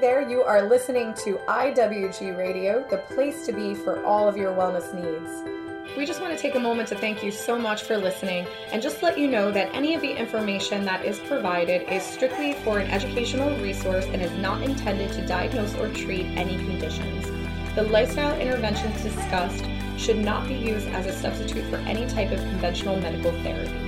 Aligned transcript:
There, 0.00 0.28
you 0.28 0.42
are 0.42 0.68
listening 0.68 1.14
to 1.24 1.38
IWG 1.48 2.36
Radio, 2.36 2.86
the 2.90 2.98
place 2.98 3.46
to 3.46 3.52
be 3.52 3.74
for 3.74 4.04
all 4.04 4.28
of 4.28 4.36
your 4.36 4.52
wellness 4.52 4.92
needs. 4.92 5.96
We 5.96 6.04
just 6.04 6.20
want 6.20 6.36
to 6.36 6.38
take 6.38 6.54
a 6.54 6.60
moment 6.60 6.90
to 6.90 6.96
thank 6.96 7.24
you 7.24 7.30
so 7.30 7.58
much 7.58 7.84
for 7.84 7.96
listening 7.96 8.46
and 8.72 8.82
just 8.82 9.02
let 9.02 9.18
you 9.18 9.26
know 9.26 9.50
that 9.52 9.74
any 9.74 9.94
of 9.94 10.02
the 10.02 10.10
information 10.10 10.84
that 10.84 11.02
is 11.06 11.18
provided 11.20 11.90
is 11.90 12.02
strictly 12.02 12.52
for 12.62 12.78
an 12.78 12.90
educational 12.90 13.56
resource 13.58 14.04
and 14.04 14.20
is 14.20 14.32
not 14.32 14.62
intended 14.62 15.12
to 15.12 15.26
diagnose 15.26 15.74
or 15.76 15.88
treat 15.88 16.26
any 16.36 16.58
conditions. 16.58 17.26
The 17.74 17.84
lifestyle 17.84 18.38
interventions 18.38 19.02
discussed 19.02 19.64
should 19.96 20.18
not 20.18 20.46
be 20.46 20.54
used 20.54 20.88
as 20.88 21.06
a 21.06 21.12
substitute 21.12 21.64
for 21.70 21.76
any 21.76 22.06
type 22.06 22.32
of 22.32 22.40
conventional 22.40 23.00
medical 23.00 23.32
therapy. 23.42 23.85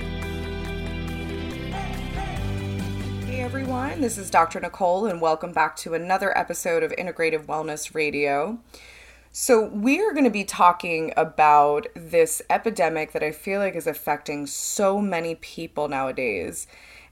Everyone, 3.49 3.99
this 3.99 4.19
is 4.19 4.29
Dr. 4.29 4.59
Nicole, 4.59 5.07
and 5.07 5.19
welcome 5.19 5.51
back 5.51 5.75
to 5.77 5.95
another 5.95 6.37
episode 6.37 6.83
of 6.83 6.91
Integrative 6.91 7.47
Wellness 7.47 7.95
Radio. 7.95 8.59
So, 9.31 9.65
we 9.65 9.99
are 10.01 10.11
going 10.13 10.25
to 10.25 10.29
be 10.29 10.43
talking 10.43 11.11
about 11.17 11.87
this 11.95 12.43
epidemic 12.47 13.11
that 13.13 13.23
I 13.23 13.31
feel 13.31 13.59
like 13.59 13.75
is 13.75 13.87
affecting 13.87 14.45
so 14.45 15.01
many 15.01 15.33
people 15.33 15.87
nowadays. 15.87 16.67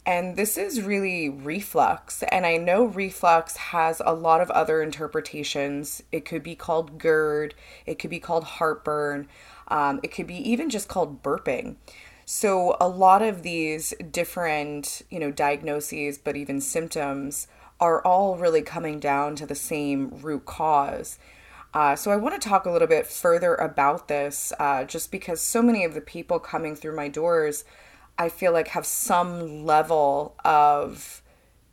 And 0.06 0.38
this 0.38 0.60
is 0.60 0.84
really 0.84 1.28
reflux. 1.28 2.22
And 2.32 2.46
I 2.46 2.58
know 2.58 2.86
reflux 2.86 3.58
has 3.58 4.00
a 4.06 4.14
lot 4.14 4.40
of 4.40 4.52
other 4.52 4.84
interpretations. 4.84 6.04
It 6.12 6.24
could 6.24 6.44
be 6.44 6.54
called 6.54 7.00
GERD, 7.00 7.56
it 7.88 7.98
could 7.98 8.12
be 8.12 8.20
called 8.20 8.44
heartburn, 8.44 9.28
um, 9.70 10.00
it 10.04 10.12
could 10.12 10.28
be 10.28 10.38
even 10.48 10.70
just 10.70 10.88
called 10.88 11.24
burping. 11.24 11.78
So 12.30 12.76
a 12.82 12.90
lot 12.90 13.22
of 13.22 13.42
these 13.42 13.94
different, 14.12 15.02
you 15.10 15.18
know, 15.18 15.32
diagnoses, 15.32 16.18
but 16.18 16.36
even 16.36 16.60
symptoms 16.60 17.48
are 17.80 18.02
all 18.02 18.36
really 18.36 18.62
coming 18.62 19.00
down 19.00 19.38
to 19.38 19.46
the 19.46 19.56
same 19.56 20.10
root 20.22 20.46
cause. 20.46 21.20
Uh, 21.74 21.96
so 21.96 22.12
I 22.12 22.18
want 22.18 22.40
to 22.40 22.50
talk 22.50 22.66
a 22.66 22.70
little 22.70 22.88
bit 22.90 23.08
further 23.08 23.56
about 23.56 24.10
this, 24.10 24.52
uh, 24.60 24.84
just 24.84 25.10
because 25.10 25.40
so 25.40 25.62
many 25.62 25.86
of 25.86 25.94
the 25.94 26.02
people 26.02 26.38
coming 26.38 26.76
through 26.76 26.98
my 26.98 27.08
doors, 27.08 27.64
I 28.18 28.28
feel 28.28 28.52
like 28.52 28.68
have 28.70 28.86
some 28.86 29.66
level 29.66 30.36
of 30.44 31.22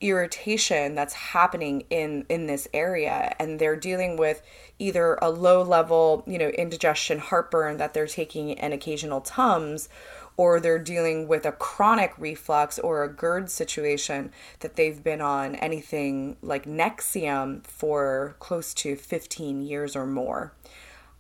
irritation 0.01 0.95
that's 0.95 1.15
happening 1.15 1.85
in 1.89 2.27
in 2.29 2.47
this 2.47 2.69
area 2.75 3.35
and 3.39 3.59
they're 3.59 3.77
dealing 3.77 4.17
with 4.17 4.43
either 4.79 5.15
a 5.23 5.31
low 5.31 5.63
level 5.63 6.23
you 6.27 6.37
know 6.37 6.49
indigestion 6.49 7.19
heartburn 7.19 7.79
that 7.79 7.95
they're 7.95 8.07
taking 8.07 8.59
an 8.59 8.73
occasional 8.73 9.21
tums 9.21 9.89
or 10.37 10.61
they're 10.61 10.79
dealing 10.79 11.29
with 11.29 11.47
a 11.47 11.53
chronic 11.53 12.13
reflux 12.19 12.79
or 12.79 13.05
a 13.05 13.13
GERD 13.13 13.51
situation 13.51 14.33
that 14.61 14.77
they've 14.77 15.03
been 15.03 15.21
on 15.21 15.55
anything 15.57 16.37
like 16.43 16.65
Nexium 16.65 17.65
for 17.65 18.37
close 18.39 18.75
to 18.75 18.97
15 18.97 19.63
years 19.63 19.95
or 19.95 20.07
more. 20.07 20.53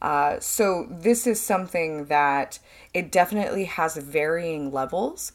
Uh, 0.02 0.38
so, 0.38 0.86
this 0.90 1.26
is 1.26 1.40
something 1.40 2.06
that 2.06 2.58
it 2.92 3.10
definitely 3.10 3.64
has 3.64 3.96
varying 3.96 4.70
levels 4.70 5.32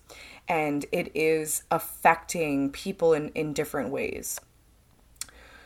and 0.47 0.85
it 0.91 1.09
is 1.15 1.63
affecting 1.71 2.69
people 2.69 3.13
in, 3.13 3.29
in 3.29 3.53
different 3.53 3.89
ways. 3.89 4.39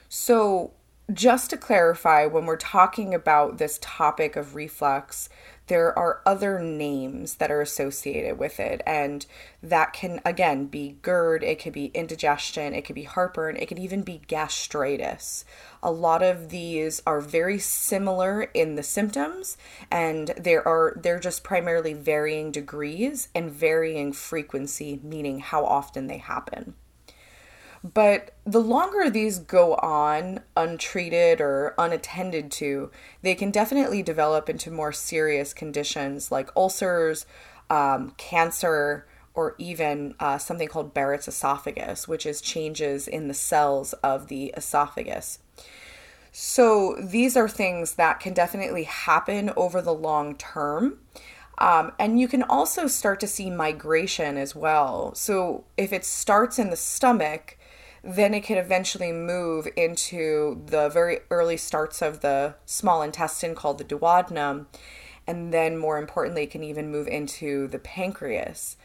So, 0.07 0.71
just 1.11 1.49
to 1.49 1.57
clarify, 1.57 2.25
when 2.25 2.45
we're 2.45 2.55
talking 2.55 3.13
about 3.13 3.57
this 3.57 3.77
topic 3.81 4.35
of 4.35 4.55
reflux, 4.55 5.27
there 5.67 5.97
are 5.97 6.21
other 6.25 6.59
names 6.59 7.35
that 7.35 7.51
are 7.51 7.61
associated 7.61 8.37
with 8.37 8.59
it. 8.59 8.81
And 8.85 9.25
that 9.61 9.93
can, 9.93 10.21
again, 10.25 10.65
be 10.65 10.97
GERD, 11.01 11.43
it 11.43 11.59
could 11.61 11.73
be 11.73 11.91
indigestion, 11.93 12.73
it 12.73 12.83
could 12.83 12.95
be 12.95 13.03
heartburn, 13.03 13.57
it 13.57 13.67
could 13.67 13.79
even 13.79 14.01
be 14.01 14.21
gastritis. 14.27 15.45
A 15.81 15.91
lot 15.91 16.21
of 16.21 16.49
these 16.49 17.01
are 17.05 17.21
very 17.21 17.59
similar 17.59 18.43
in 18.53 18.75
the 18.75 18.83
symptoms, 18.83 19.57
and 19.91 20.29
there 20.37 20.65
are 20.67 20.93
they're 21.01 21.19
just 21.19 21.43
primarily 21.43 21.93
varying 21.93 22.51
degrees 22.51 23.29
and 23.35 23.51
varying 23.51 24.13
frequency, 24.13 24.99
meaning 25.03 25.39
how 25.39 25.65
often 25.65 26.07
they 26.07 26.17
happen. 26.17 26.75
But 27.83 28.33
the 28.45 28.61
longer 28.61 29.09
these 29.09 29.39
go 29.39 29.75
on 29.75 30.39
untreated 30.55 31.41
or 31.41 31.75
unattended 31.77 32.49
to, 32.51 32.91
they 33.21 33.35
can 33.35 33.51
definitely 33.51 34.01
develop 34.01 34.49
into 34.49 34.71
more 34.71 34.93
serious 34.93 35.53
conditions 35.53 36.31
like 36.31 36.49
ulcers, 36.55 37.25
um, 37.69 38.13
cancer, 38.17 39.05
or 39.33 39.55
even 39.57 40.15
uh, 40.19 40.37
something 40.37 40.67
called 40.67 40.93
Barrett's 40.93 41.27
esophagus, 41.27 42.07
which 42.07 42.25
is 42.25 42.39
changes 42.39 43.07
in 43.07 43.27
the 43.27 43.33
cells 43.33 43.93
of 43.93 44.27
the 44.27 44.53
esophagus. 44.55 45.39
So 46.31 46.95
these 46.99 47.35
are 47.35 47.49
things 47.49 47.95
that 47.95 48.19
can 48.19 48.33
definitely 48.33 48.83
happen 48.83 49.51
over 49.57 49.81
the 49.81 49.93
long 49.93 50.35
term. 50.35 50.99
Um, 51.57 51.91
and 51.99 52.19
you 52.19 52.27
can 52.27 52.43
also 52.43 52.87
start 52.87 53.19
to 53.19 53.27
see 53.27 53.49
migration 53.49 54.37
as 54.37 54.55
well. 54.55 55.13
So 55.15 55.65
if 55.77 55.93
it 55.93 56.05
starts 56.05 56.57
in 56.57 56.69
the 56.69 56.75
stomach, 56.75 57.57
then 58.03 58.33
it 58.33 58.43
can 58.43 58.57
eventually 58.57 59.13
move 59.13 59.67
into 59.77 60.61
the 60.65 60.89
very 60.89 61.19
early 61.29 61.55
starts 61.55 62.01
of 62.01 62.19
the 62.19 62.55
small 62.65 63.01
intestine 63.01 63.55
called 63.55 63.77
the 63.77 63.85
duodenum. 63.85 64.65
And 65.25 65.53
then, 65.53 65.77
more 65.77 65.97
importantly, 65.97 66.43
it 66.43 66.51
can 66.51 66.63
even 66.63 66.91
move 66.91 67.07
into 67.07 67.67
the 67.67 67.79
pancreas. 67.79 68.75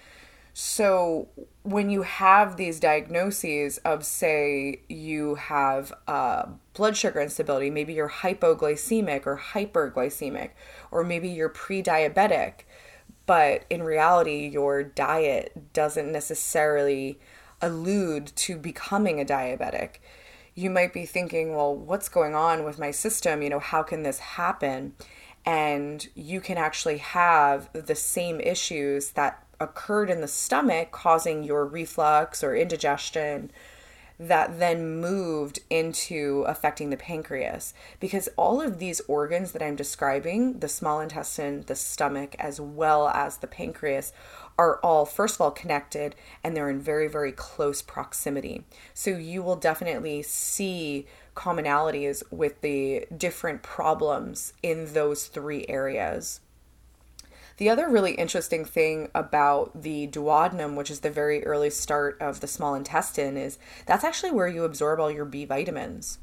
So, 0.55 1.29
when 1.63 1.91
you 1.91 2.03
have 2.03 2.57
these 2.57 2.79
diagnoses 2.79 3.79
of, 3.79 4.05
say, 4.05 4.83
you 4.89 5.35
have 5.35 5.93
uh, 6.07 6.47
blood 6.75 6.97
sugar 6.97 7.21
instability, 7.21 7.71
maybe 7.71 7.93
you're 7.93 8.09
hypoglycemic 8.09 9.27
or 9.27 9.39
hyperglycemic, 9.53 10.51
or 10.93 11.03
maybe 11.03 11.29
you're 11.29 11.49
pre 11.49 11.83
diabetic, 11.83 12.61
but 13.27 13.65
in 13.69 13.83
reality, 13.83 14.47
your 14.47 14.83
diet 14.83 15.73
doesn't 15.73 16.11
necessarily 16.11 17.19
allude 17.61 18.33
to 18.37 18.57
becoming 18.57 19.21
a 19.21 19.25
diabetic. 19.25 19.97
You 20.55 20.71
might 20.71 20.93
be 20.93 21.07
thinking, 21.07 21.55
well, 21.55 21.75
what's 21.75 22.09
going 22.09 22.35
on 22.35 22.65
with 22.65 22.79
my 22.79 22.91
system? 22.91 23.43
You 23.43 23.51
know, 23.51 23.61
how 23.61 23.83
can 23.83 24.03
this 24.03 24.19
happen? 24.19 24.95
And 25.47 26.07
you 26.15 26.41
can 26.41 26.59
actually 26.59 26.99
have 26.99 27.71
the 27.73 27.95
same 27.95 28.41
issues 28.41 29.11
that 29.11 29.45
occurred 29.61 30.11
in 30.11 30.21
the 30.21 30.29
stomach 30.29 30.91
causing 30.91 31.43
your 31.43 31.65
reflux 31.65 32.45
or 32.45 32.55
indigestion 32.55 33.51
that 34.21 34.59
then 34.59 35.01
moved 35.01 35.61
into 35.71 36.45
affecting 36.49 36.91
the 36.91 36.97
pancreas. 36.97 37.73
Because 38.01 38.29
all 38.37 38.61
of 38.61 38.79
these 38.79 39.01
organs 39.07 39.53
that 39.53 39.63
I'm 39.63 39.77
describing 39.77 40.59
the 40.59 40.69
small 40.69 41.01
intestine, 41.01 41.63
the 41.67 41.77
stomach, 41.77 42.35
as 42.39 42.61
well 42.61 43.09
as 43.09 43.37
the 43.37 43.47
pancreas 43.47 44.13
are 44.59 44.81
all, 44.83 45.07
first 45.07 45.37
of 45.37 45.41
all, 45.41 45.51
connected 45.53 46.17
and 46.43 46.55
they're 46.57 46.69
in 46.69 46.81
very, 46.81 47.09
very 47.09 47.33
close 47.33 47.81
proximity. 47.81 48.65
So 48.93 49.11
you 49.11 49.43
will 49.43 49.57
definitely 49.57 50.23
see 50.23 51.07
commonalities 51.37 52.25
with 52.33 52.61
the 52.61 53.07
different 53.17 53.63
problems 53.63 54.53
in 54.63 54.93
those 54.93 55.29
three 55.29 55.65
areas. 55.69 56.41
The 57.59 57.71
other 57.71 57.89
really 57.89 58.13
interesting 58.13 58.65
thing 58.65 59.09
about 59.15 59.83
the 59.83 60.07
duodenum, 60.09 60.77
which 60.77 60.91
is 60.91 61.01
the 61.01 61.11
very 61.11 61.45
early 61.45 61.71
start 61.71 62.17
of 62.21 62.41
the 62.41 62.47
small 62.47 62.75
intestine, 62.75 63.37
is 63.37 63.59
that's 63.87 64.05
actually 64.05 64.31
where 64.31 64.47
you 64.47 64.65
absorb 64.65 65.01
all 65.01 65.11
your 65.11 65.25
B 65.25 65.45
vitamins. 65.45 66.19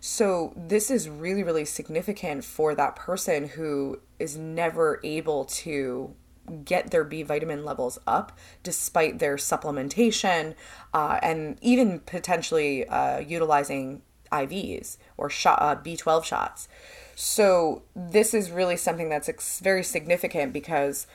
So, 0.00 0.52
this 0.56 0.90
is 0.90 1.08
really, 1.08 1.44
really 1.44 1.64
significant 1.64 2.42
for 2.42 2.74
that 2.74 2.96
person 2.96 3.46
who 3.46 4.00
is 4.18 4.36
never 4.36 4.98
able 5.04 5.44
to 5.44 6.16
get 6.64 6.90
their 6.90 7.04
B 7.04 7.22
vitamin 7.22 7.64
levels 7.64 7.98
up 8.06 8.36
despite 8.62 9.18
their 9.18 9.36
supplementation 9.36 10.54
uh, 10.92 11.18
and 11.22 11.58
even 11.60 12.00
potentially 12.00 12.86
uh, 12.88 13.18
utilizing 13.20 14.02
IVs 14.30 14.96
or 15.16 15.30
shot, 15.30 15.58
uh, 15.60 15.76
B12 15.76 16.24
shots. 16.24 16.68
So, 17.14 17.82
this 17.94 18.32
is 18.32 18.50
really 18.50 18.76
something 18.76 19.10
that's 19.10 19.28
ex- 19.28 19.60
very 19.60 19.84
significant 19.84 20.52
because 20.52 21.06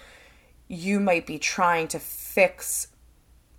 you 0.67 0.99
might 0.99 1.25
be 1.25 1.39
trying 1.39 1.87
to 1.89 1.99
fix 1.99 2.89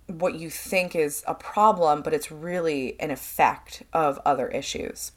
what 0.07 0.35
you 0.35 0.49
think 0.49 0.95
is 0.95 1.23
a 1.27 1.35
problem, 1.35 2.01
but 2.01 2.13
it's 2.13 2.31
really 2.31 2.99
an 2.99 3.11
effect 3.11 3.83
of 3.93 4.19
other 4.25 4.47
issues. 4.47 5.11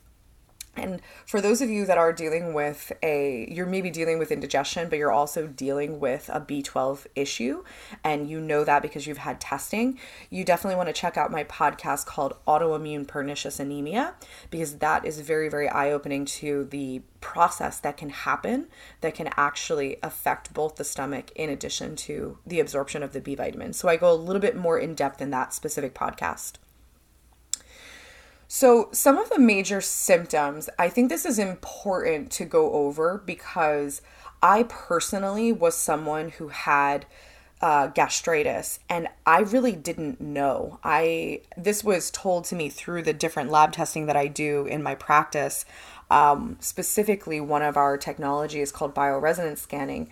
And 0.75 1.03
for 1.27 1.41
those 1.43 1.61
of 1.61 1.69
you 1.69 1.85
that 1.85 1.99
are 1.99 2.13
dealing 2.13 2.55
with 2.55 2.93
a, 3.03 3.47
you're 3.51 3.67
maybe 3.67 3.91
dealing 3.91 4.19
with 4.19 4.33
indigestion, 4.33 4.89
but 4.89 4.99
you're 4.99 5.13
also 5.13 5.47
dealing 5.47 6.01
with 6.01 6.31
a 6.33 6.41
B12 6.41 7.07
issue, 7.15 7.63
and 8.03 8.29
you 8.29 8.41
know 8.41 8.65
that 8.65 8.81
because 8.81 9.07
you've 9.07 9.19
had 9.19 9.39
testing, 9.39 9.99
you 10.31 10.45
definitely 10.45 10.77
want 10.77 10.89
to 10.89 10.95
check 10.95 11.19
out 11.19 11.31
my 11.31 11.45
podcast 11.45 12.07
called 12.07 12.35
Autoimmune 12.47 13.07
Pernicious 13.07 13.61
Anemia, 13.61 14.15
because 14.51 14.79
that 14.79 15.05
is 15.05 15.21
very, 15.21 15.51
very 15.51 15.69
eye 15.69 15.93
opening 15.93 16.25
to 16.25 16.65
the 16.65 17.03
process 17.21 17.79
that 17.79 17.99
can 17.99 18.09
happen 18.09 18.67
that 19.03 19.15
can 19.15 19.29
actually 19.37 19.99
affect 20.03 20.55
both 20.55 20.77
the 20.77 20.85
stomach 20.85 21.31
in 21.37 21.51
addition 21.51 21.95
to 21.97 22.39
the 22.47 22.61
absorption 22.61 23.03
of 23.03 23.13
the 23.13 23.21
B 23.21 23.35
vitamins. 23.35 23.77
So 23.77 23.89
I 23.89 23.97
go 23.97 24.11
a 24.11 24.15
little 24.15 24.41
bit 24.41 24.57
more 24.57 24.79
in 24.79 24.95
depth 24.95 25.21
in 25.21 25.31
that 25.31 25.53
specific 25.53 25.95
podcast. 25.95 26.55
So, 28.55 28.91
some 28.93 29.17
of 29.17 29.31
the 29.31 29.39
major 29.39 29.81
symptoms, 29.81 30.69
I 30.79 30.91
think 30.91 31.09
this 31.09 31.25
is 31.25 31.39
important 31.39 32.31
to 32.33 32.45
go 32.45 32.71
over 32.75 33.23
because 33.25 34.03
I 34.43 34.65
personally 34.65 35.53
was 35.53 35.75
someone 35.75 36.29
who 36.29 36.49
had 36.49 37.07
uh, 37.63 37.87
gastritis 37.87 38.79
and 38.91 39.09
I 39.25 39.41
really 39.41 39.73
didn't 39.73 40.21
know. 40.21 40.79
I 40.85 41.41
this 41.57 41.83
was 41.83 42.11
told 42.11 42.45
to 42.47 42.55
me 42.55 42.69
through 42.69 43.05
the 43.05 43.15
different 43.15 43.51
lab 43.51 43.73
testing 43.73 44.05
that 44.05 44.17
I 44.17 44.27
do 44.27 44.67
in 44.67 44.83
my 44.83 44.97
practice. 44.97 45.65
Um, 46.11 46.59
specifically, 46.61 47.41
one 47.41 47.63
of 47.63 47.79
our 47.79 47.97
technology 47.97 48.61
is 48.61 48.71
called 48.71 48.95
bioresonance 48.95 49.61
scanning, 49.61 50.11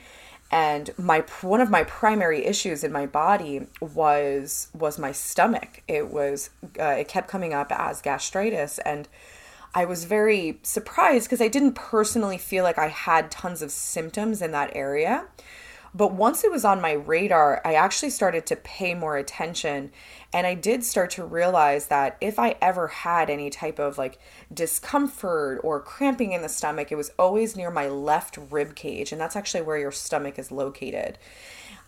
and 0.50 0.90
my 0.98 1.24
one 1.42 1.60
of 1.60 1.70
my 1.70 1.84
primary 1.84 2.44
issues 2.44 2.82
in 2.82 2.92
my 2.92 3.06
body 3.06 3.66
was 3.80 4.68
was 4.74 4.98
my 4.98 5.12
stomach. 5.12 5.82
It 5.86 6.10
was 6.10 6.50
uh, 6.78 6.96
it 6.98 7.08
kept 7.08 7.28
coming 7.28 7.54
up 7.54 7.72
as 7.72 8.00
gastritis 8.02 8.78
and. 8.80 9.08
I 9.72 9.84
was 9.84 10.02
very 10.02 10.58
surprised 10.64 11.26
because 11.26 11.40
I 11.40 11.46
didn't 11.46 11.74
personally 11.74 12.38
feel 12.38 12.64
like 12.64 12.76
I 12.76 12.88
had 12.88 13.30
tons 13.30 13.62
of 13.62 13.70
symptoms 13.70 14.42
in 14.42 14.50
that 14.50 14.72
area. 14.74 15.26
But 15.94 16.12
once 16.12 16.44
it 16.44 16.52
was 16.52 16.64
on 16.64 16.80
my 16.80 16.92
radar, 16.92 17.60
I 17.64 17.74
actually 17.74 18.10
started 18.10 18.46
to 18.46 18.56
pay 18.56 18.94
more 18.94 19.16
attention. 19.16 19.90
And 20.32 20.46
I 20.46 20.54
did 20.54 20.84
start 20.84 21.10
to 21.12 21.24
realize 21.24 21.86
that 21.88 22.16
if 22.20 22.38
I 22.38 22.56
ever 22.60 22.88
had 22.88 23.28
any 23.28 23.50
type 23.50 23.78
of 23.78 23.98
like 23.98 24.18
discomfort 24.52 25.60
or 25.64 25.80
cramping 25.80 26.32
in 26.32 26.42
the 26.42 26.48
stomach, 26.48 26.92
it 26.92 26.96
was 26.96 27.10
always 27.18 27.56
near 27.56 27.70
my 27.70 27.88
left 27.88 28.38
rib 28.50 28.76
cage. 28.76 29.10
And 29.10 29.20
that's 29.20 29.36
actually 29.36 29.62
where 29.62 29.78
your 29.78 29.92
stomach 29.92 30.38
is 30.38 30.52
located. 30.52 31.18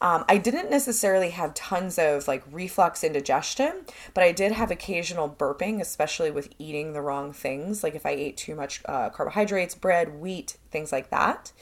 Um, 0.01 0.25
I 0.29 0.37
didn't 0.37 0.69
necessarily 0.69 1.31
have 1.31 1.55
tons 1.55 1.97
of 1.97 2.27
like 2.27 2.43
reflux 2.51 3.05
indigestion, 3.05 3.87
but 4.15 4.25
I 4.25 4.33
did 4.33 4.51
have 4.51 4.73
occasional 4.73 5.29
burping, 5.29 5.81
especially 5.81 6.33
with 6.33 6.53
eating 6.59 6.93
the 6.93 7.01
wrong 7.01 7.33
things. 7.33 7.85
Like 7.85 7.95
if 7.95 8.05
I 8.05 8.11
ate 8.11 8.37
too 8.37 8.57
much 8.57 8.83
uh, 8.87 9.11
carbohydrates, 9.11 9.77
bread, 9.77 10.19
wheat, 10.19 10.57
things 10.73 10.91
like 10.91 11.11
that. 11.11 11.53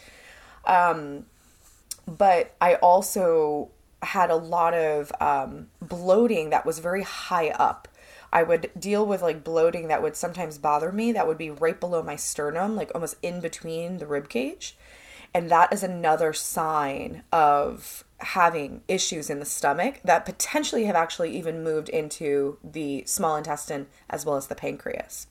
Um, 0.65 1.27
but 2.07 2.55
I 2.61 2.75
also 2.77 3.71
had 4.03 4.31
a 4.31 4.37
lot 4.37 4.75
of 4.75 5.13
um, 5.21 5.69
bloating 5.81 6.51
that 6.51 6.65
was 6.65 6.79
very 6.79 7.03
high 7.03 7.51
up. 7.51 7.89
I 8.33 8.43
would 8.43 8.71
deal 8.79 9.05
with 9.05 9.23
like 9.23 9.45
bloating 9.45 9.89
that 9.89 10.03
would 10.03 10.17
sometimes 10.17 10.59
bother 10.59 10.93
me 10.93 11.13
that 11.13 11.27
would 11.27 11.39
be 11.39 11.51
right 11.51 11.79
below 11.79 12.03
my 12.03 12.17
sternum, 12.17 12.77
like 12.77 12.91
almost 12.95 13.17
in 13.23 13.41
between 13.41 13.99
the 13.99 14.07
rib 14.07 14.29
cage. 14.29 14.77
And 15.35 15.51
that 15.51 15.73
is 15.73 15.83
another 15.83 16.33
sign 16.33 17.23
of 17.33 18.05
having 18.19 18.83
issues 18.89 19.31
in 19.31 19.39
the 19.39 19.47
stomach 19.47 20.01
that 20.05 20.27
potentially 20.27 20.85
have 20.85 20.97
actually 20.97 21.37
even 21.37 21.65
moved 21.65 21.89
into 21.89 22.59
the 22.63 23.05
small 23.07 23.37
intestine 23.37 23.87
as 24.09 24.27
well 24.27 24.37
as 24.37 24.49
the 24.49 24.55
pancreas. 24.55 25.27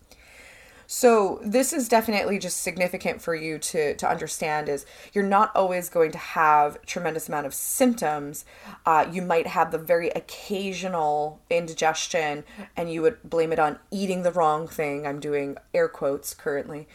So 0.92 1.40
this 1.44 1.72
is 1.72 1.88
definitely 1.88 2.40
just 2.40 2.64
significant 2.64 3.22
for 3.22 3.36
you 3.36 3.60
to 3.60 3.94
to 3.94 4.10
understand 4.10 4.68
is 4.68 4.88
you're 5.14 5.24
not 5.24 5.56
always 5.56 5.88
going 5.88 6.12
to 6.14 6.18
have 6.18 6.82
tremendous 6.82 7.28
amount 7.28 7.46
of 7.46 7.54
symptoms. 7.54 8.44
Uh, 8.88 9.06
you 9.12 9.22
might 9.22 9.46
have 9.46 9.72
the 9.72 9.78
very 9.78 10.10
occasional 10.10 11.42
indigestion, 11.48 12.44
and 12.76 12.92
you 12.92 13.04
would 13.04 13.18
blame 13.24 13.54
it 13.54 13.60
on 13.60 13.78
eating 13.92 14.24
the 14.24 14.32
wrong 14.32 14.68
thing. 14.68 15.06
I'm 15.06 15.20
doing 15.20 15.58
air 15.76 15.88
quotes 15.88 16.34
currently, 16.34 16.88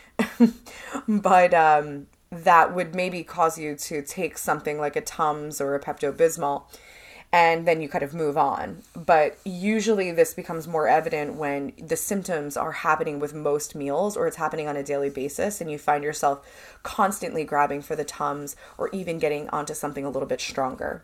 but 1.09 1.55
um, 1.55 2.09
that 2.33 2.75
would 2.75 2.97
maybe 2.97 3.23
cause 3.23 3.59
you 3.59 3.77
to 3.77 4.03
take 4.03 4.39
something 4.39 4.77
like 4.77 4.97
a 4.97 5.03
Tums 5.03 5.61
or 5.61 5.77
a 5.77 5.81
Pepto 5.81 6.13
Bismol 6.13 6.65
and 7.35 7.67
then 7.67 7.81
you 7.81 7.89
kind 7.89 8.05
of 8.05 8.15
move 8.15 8.39
on. 8.39 8.81
But 8.95 9.37
usually 9.45 10.13
this 10.13 10.35
becomes 10.35 10.69
more 10.69 10.87
evident 10.87 11.35
when 11.35 11.73
the 11.77 11.97
symptoms 11.97 12.57
are 12.57 12.71
happening 12.71 13.19
with 13.19 13.35
most 13.35 13.75
meals 13.75 14.17
or 14.17 14.29
it's 14.29 14.37
happening 14.37 14.69
on 14.69 14.77
a 14.77 14.85
daily 14.85 15.11
basis 15.11 15.61
and 15.61 15.69
you 15.69 15.77
find 15.77 16.05
yourself 16.05 16.47
constantly 16.85 17.43
grabbing 17.43 17.83
for 17.83 17.97
the 17.97 18.05
Tums 18.05 18.55
or 18.79 18.89
even 18.91 19.19
getting 19.19 19.49
onto 19.49 19.75
something 19.75 20.05
a 20.05 20.11
little 20.11 20.29
bit 20.29 20.41
stronger. 20.41 21.03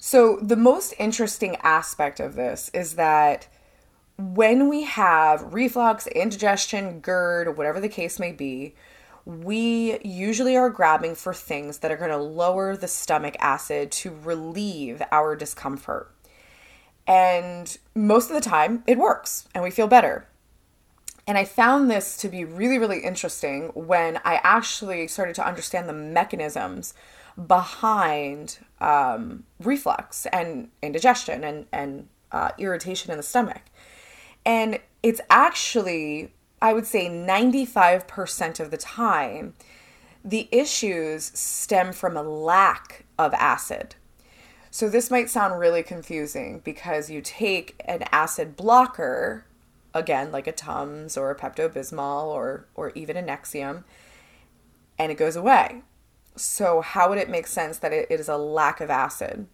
So, 0.00 0.40
the 0.42 0.56
most 0.56 0.92
interesting 0.98 1.54
aspect 1.62 2.18
of 2.18 2.34
this 2.34 2.68
is 2.74 2.96
that 2.96 3.46
when 4.18 4.68
we 4.68 4.82
have 4.82 5.54
reflux, 5.54 6.08
indigestion, 6.08 7.00
GERD, 7.00 7.56
whatever 7.56 7.78
the 7.78 7.88
case 7.88 8.18
may 8.18 8.32
be, 8.32 8.74
we 9.24 9.98
usually 10.00 10.56
are 10.56 10.70
grabbing 10.70 11.14
for 11.14 11.32
things 11.32 11.78
that 11.78 11.90
are 11.90 11.96
going 11.96 12.10
to 12.10 12.16
lower 12.16 12.76
the 12.76 12.88
stomach 12.88 13.36
acid 13.38 13.90
to 13.90 14.14
relieve 14.22 15.02
our 15.10 15.34
discomfort. 15.34 16.14
And 17.06 17.76
most 17.94 18.30
of 18.30 18.34
the 18.34 18.42
time, 18.42 18.82
it 18.86 18.98
works 18.98 19.48
and 19.54 19.64
we 19.64 19.70
feel 19.70 19.86
better. 19.86 20.26
And 21.26 21.38
I 21.38 21.44
found 21.44 21.90
this 21.90 22.18
to 22.18 22.28
be 22.28 22.44
really, 22.44 22.78
really 22.78 23.00
interesting 23.00 23.68
when 23.74 24.20
I 24.24 24.40
actually 24.42 25.08
started 25.08 25.34
to 25.36 25.46
understand 25.46 25.88
the 25.88 25.94
mechanisms 25.94 26.92
behind 27.46 28.58
um, 28.80 29.44
reflux 29.58 30.26
and 30.26 30.68
indigestion 30.82 31.42
and, 31.42 31.66
and 31.72 32.08
uh, 32.30 32.50
irritation 32.58 33.10
in 33.10 33.16
the 33.16 33.22
stomach. 33.22 33.62
And 34.44 34.80
it's 35.02 35.20
actually 35.30 36.34
I 36.64 36.72
would 36.72 36.86
say 36.86 37.10
95% 37.10 38.58
of 38.58 38.70
the 38.70 38.78
time, 38.78 39.52
the 40.24 40.48
issues 40.50 41.24
stem 41.38 41.92
from 41.92 42.16
a 42.16 42.22
lack 42.22 43.04
of 43.18 43.34
acid. 43.34 43.96
So 44.70 44.88
this 44.88 45.10
might 45.10 45.28
sound 45.28 45.60
really 45.60 45.82
confusing 45.82 46.62
because 46.64 47.10
you 47.10 47.20
take 47.20 47.74
an 47.84 48.04
acid 48.10 48.56
blocker, 48.56 49.44
again, 49.92 50.32
like 50.32 50.46
a 50.46 50.52
Tums 50.52 51.18
or 51.18 51.30
a 51.30 51.36
Pepto 51.36 51.68
Bismol 51.68 52.28
or, 52.28 52.64
or 52.74 52.92
even 52.94 53.18
a 53.18 53.22
Nexium, 53.22 53.84
and 54.98 55.12
it 55.12 55.18
goes 55.18 55.36
away. 55.36 55.82
So, 56.34 56.80
how 56.80 57.10
would 57.10 57.18
it 57.18 57.28
make 57.28 57.46
sense 57.46 57.76
that 57.80 57.92
it, 57.92 58.06
it 58.08 58.20
is 58.20 58.28
a 58.30 58.38
lack 58.38 58.80
of 58.80 58.88
acid? 58.88 59.48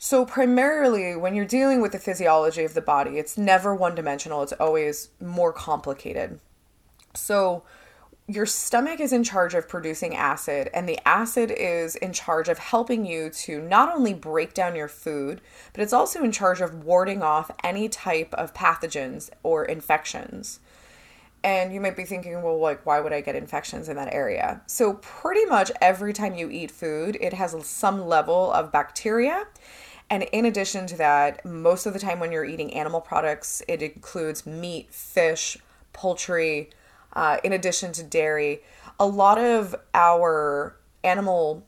So, 0.00 0.24
primarily, 0.24 1.16
when 1.16 1.34
you're 1.34 1.44
dealing 1.44 1.80
with 1.80 1.90
the 1.90 1.98
physiology 1.98 2.62
of 2.62 2.74
the 2.74 2.80
body, 2.80 3.18
it's 3.18 3.36
never 3.36 3.74
one 3.74 3.96
dimensional, 3.96 4.44
it's 4.44 4.52
always 4.52 5.08
more 5.20 5.52
complicated. 5.52 6.38
So, 7.14 7.64
your 8.28 8.46
stomach 8.46 9.00
is 9.00 9.12
in 9.12 9.24
charge 9.24 9.54
of 9.54 9.66
producing 9.66 10.14
acid, 10.14 10.70
and 10.72 10.88
the 10.88 11.00
acid 11.04 11.50
is 11.50 11.96
in 11.96 12.12
charge 12.12 12.48
of 12.48 12.58
helping 12.58 13.06
you 13.06 13.28
to 13.30 13.60
not 13.60 13.92
only 13.92 14.14
break 14.14 14.54
down 14.54 14.76
your 14.76 14.86
food, 14.86 15.40
but 15.72 15.82
it's 15.82 15.92
also 15.92 16.22
in 16.22 16.30
charge 16.30 16.60
of 16.60 16.84
warding 16.84 17.20
off 17.20 17.50
any 17.64 17.88
type 17.88 18.32
of 18.34 18.54
pathogens 18.54 19.30
or 19.42 19.64
infections. 19.64 20.60
And 21.42 21.74
you 21.74 21.80
might 21.80 21.96
be 21.96 22.04
thinking, 22.04 22.40
well, 22.42 22.60
like, 22.60 22.86
why 22.86 23.00
would 23.00 23.12
I 23.12 23.20
get 23.20 23.34
infections 23.34 23.88
in 23.88 23.96
that 23.96 24.14
area? 24.14 24.60
So, 24.66 24.94
pretty 24.94 25.44
much 25.46 25.72
every 25.80 26.12
time 26.12 26.36
you 26.36 26.48
eat 26.50 26.70
food, 26.70 27.18
it 27.20 27.32
has 27.32 27.56
some 27.66 28.06
level 28.06 28.52
of 28.52 28.70
bacteria 28.70 29.46
and 30.10 30.22
in 30.24 30.46
addition 30.46 30.86
to 30.86 30.96
that, 30.96 31.44
most 31.44 31.86
of 31.86 31.92
the 31.92 31.98
time 31.98 32.18
when 32.18 32.32
you're 32.32 32.44
eating 32.44 32.72
animal 32.72 33.00
products, 33.00 33.62
it 33.68 33.82
includes 33.82 34.46
meat, 34.46 34.92
fish, 34.92 35.58
poultry, 35.92 36.70
uh, 37.12 37.38
in 37.44 37.52
addition 37.52 37.92
to 37.92 38.02
dairy. 38.02 38.62
A 38.98 39.06
lot 39.06 39.38
of 39.38 39.74
our 39.92 40.76
animal 41.04 41.66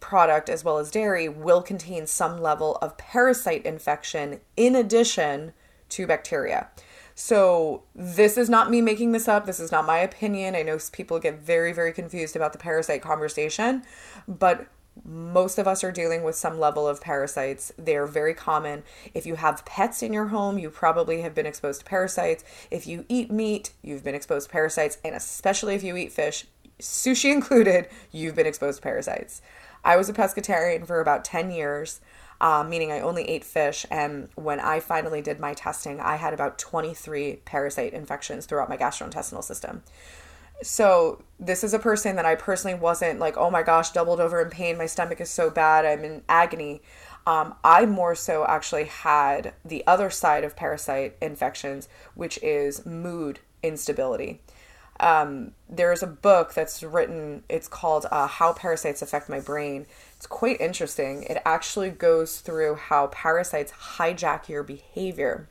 product, 0.00 0.48
as 0.48 0.64
well 0.64 0.78
as 0.78 0.90
dairy, 0.90 1.28
will 1.28 1.62
contain 1.62 2.06
some 2.06 2.40
level 2.40 2.76
of 2.76 2.98
parasite 2.98 3.64
infection 3.64 4.40
in 4.56 4.74
addition 4.74 5.52
to 5.90 6.06
bacteria. 6.06 6.68
So, 7.14 7.82
this 7.96 8.38
is 8.38 8.48
not 8.48 8.70
me 8.70 8.80
making 8.80 9.10
this 9.10 9.26
up. 9.26 9.44
This 9.44 9.58
is 9.58 9.72
not 9.72 9.84
my 9.84 9.98
opinion. 9.98 10.54
I 10.54 10.62
know 10.62 10.78
people 10.92 11.18
get 11.18 11.40
very, 11.40 11.72
very 11.72 11.92
confused 11.92 12.36
about 12.36 12.52
the 12.52 12.60
parasite 12.60 13.02
conversation, 13.02 13.82
but 14.28 14.68
most 15.04 15.58
of 15.58 15.66
us 15.66 15.82
are 15.84 15.92
dealing 15.92 16.22
with 16.22 16.34
some 16.34 16.58
level 16.58 16.86
of 16.86 17.00
parasites. 17.00 17.72
They 17.78 17.96
are 17.96 18.06
very 18.06 18.34
common. 18.34 18.82
If 19.14 19.26
you 19.26 19.36
have 19.36 19.64
pets 19.64 20.02
in 20.02 20.12
your 20.12 20.26
home, 20.26 20.58
you 20.58 20.70
probably 20.70 21.22
have 21.22 21.34
been 21.34 21.46
exposed 21.46 21.80
to 21.80 21.86
parasites. 21.86 22.44
If 22.70 22.86
you 22.86 23.04
eat 23.08 23.30
meat, 23.30 23.72
you've 23.82 24.04
been 24.04 24.14
exposed 24.14 24.48
to 24.48 24.52
parasites. 24.52 24.98
And 25.04 25.14
especially 25.14 25.74
if 25.74 25.82
you 25.82 25.96
eat 25.96 26.12
fish, 26.12 26.46
sushi 26.80 27.32
included, 27.32 27.88
you've 28.12 28.34
been 28.34 28.46
exposed 28.46 28.78
to 28.78 28.82
parasites. 28.82 29.42
I 29.84 29.96
was 29.96 30.08
a 30.08 30.12
pescatarian 30.12 30.86
for 30.86 31.00
about 31.00 31.24
10 31.24 31.50
years, 31.50 32.00
um, 32.40 32.68
meaning 32.68 32.92
I 32.92 33.00
only 33.00 33.24
ate 33.28 33.44
fish. 33.44 33.86
And 33.90 34.28
when 34.34 34.60
I 34.60 34.80
finally 34.80 35.22
did 35.22 35.40
my 35.40 35.54
testing, 35.54 36.00
I 36.00 36.16
had 36.16 36.34
about 36.34 36.58
23 36.58 37.40
parasite 37.44 37.92
infections 37.92 38.46
throughout 38.46 38.68
my 38.68 38.76
gastrointestinal 38.76 39.44
system. 39.44 39.82
So 40.62 41.22
this 41.38 41.62
is 41.62 41.72
a 41.72 41.78
person 41.78 42.16
that 42.16 42.26
I 42.26 42.34
personally 42.34 42.76
wasn't 42.78 43.20
like, 43.20 43.36
oh 43.36 43.50
my 43.50 43.62
gosh, 43.62 43.92
doubled 43.92 44.20
over 44.20 44.40
in 44.40 44.50
pain. 44.50 44.76
My 44.76 44.86
stomach 44.86 45.20
is 45.20 45.30
so 45.30 45.50
bad. 45.50 45.86
I'm 45.86 46.04
in 46.04 46.22
agony. 46.28 46.82
Um, 47.26 47.54
I 47.62 47.86
more 47.86 48.14
so 48.14 48.44
actually 48.46 48.84
had 48.84 49.54
the 49.64 49.86
other 49.86 50.10
side 50.10 50.44
of 50.44 50.56
parasite 50.56 51.16
infections, 51.20 51.88
which 52.14 52.38
is 52.42 52.84
mood 52.86 53.38
instability. 53.62 54.40
Um, 55.00 55.52
there's 55.68 56.02
a 56.02 56.08
book 56.08 56.54
that's 56.54 56.82
written, 56.82 57.44
it's 57.48 57.68
called 57.68 58.06
uh, 58.10 58.26
How 58.26 58.52
Parasites 58.52 59.00
Affect 59.02 59.28
My 59.28 59.38
Brain. 59.38 59.86
It's 60.16 60.26
quite 60.26 60.60
interesting. 60.60 61.22
It 61.24 61.40
actually 61.44 61.90
goes 61.90 62.40
through 62.40 62.74
how 62.76 63.06
parasites 63.08 63.72
hijack 63.72 64.48
your 64.48 64.64
behavior 64.64 65.48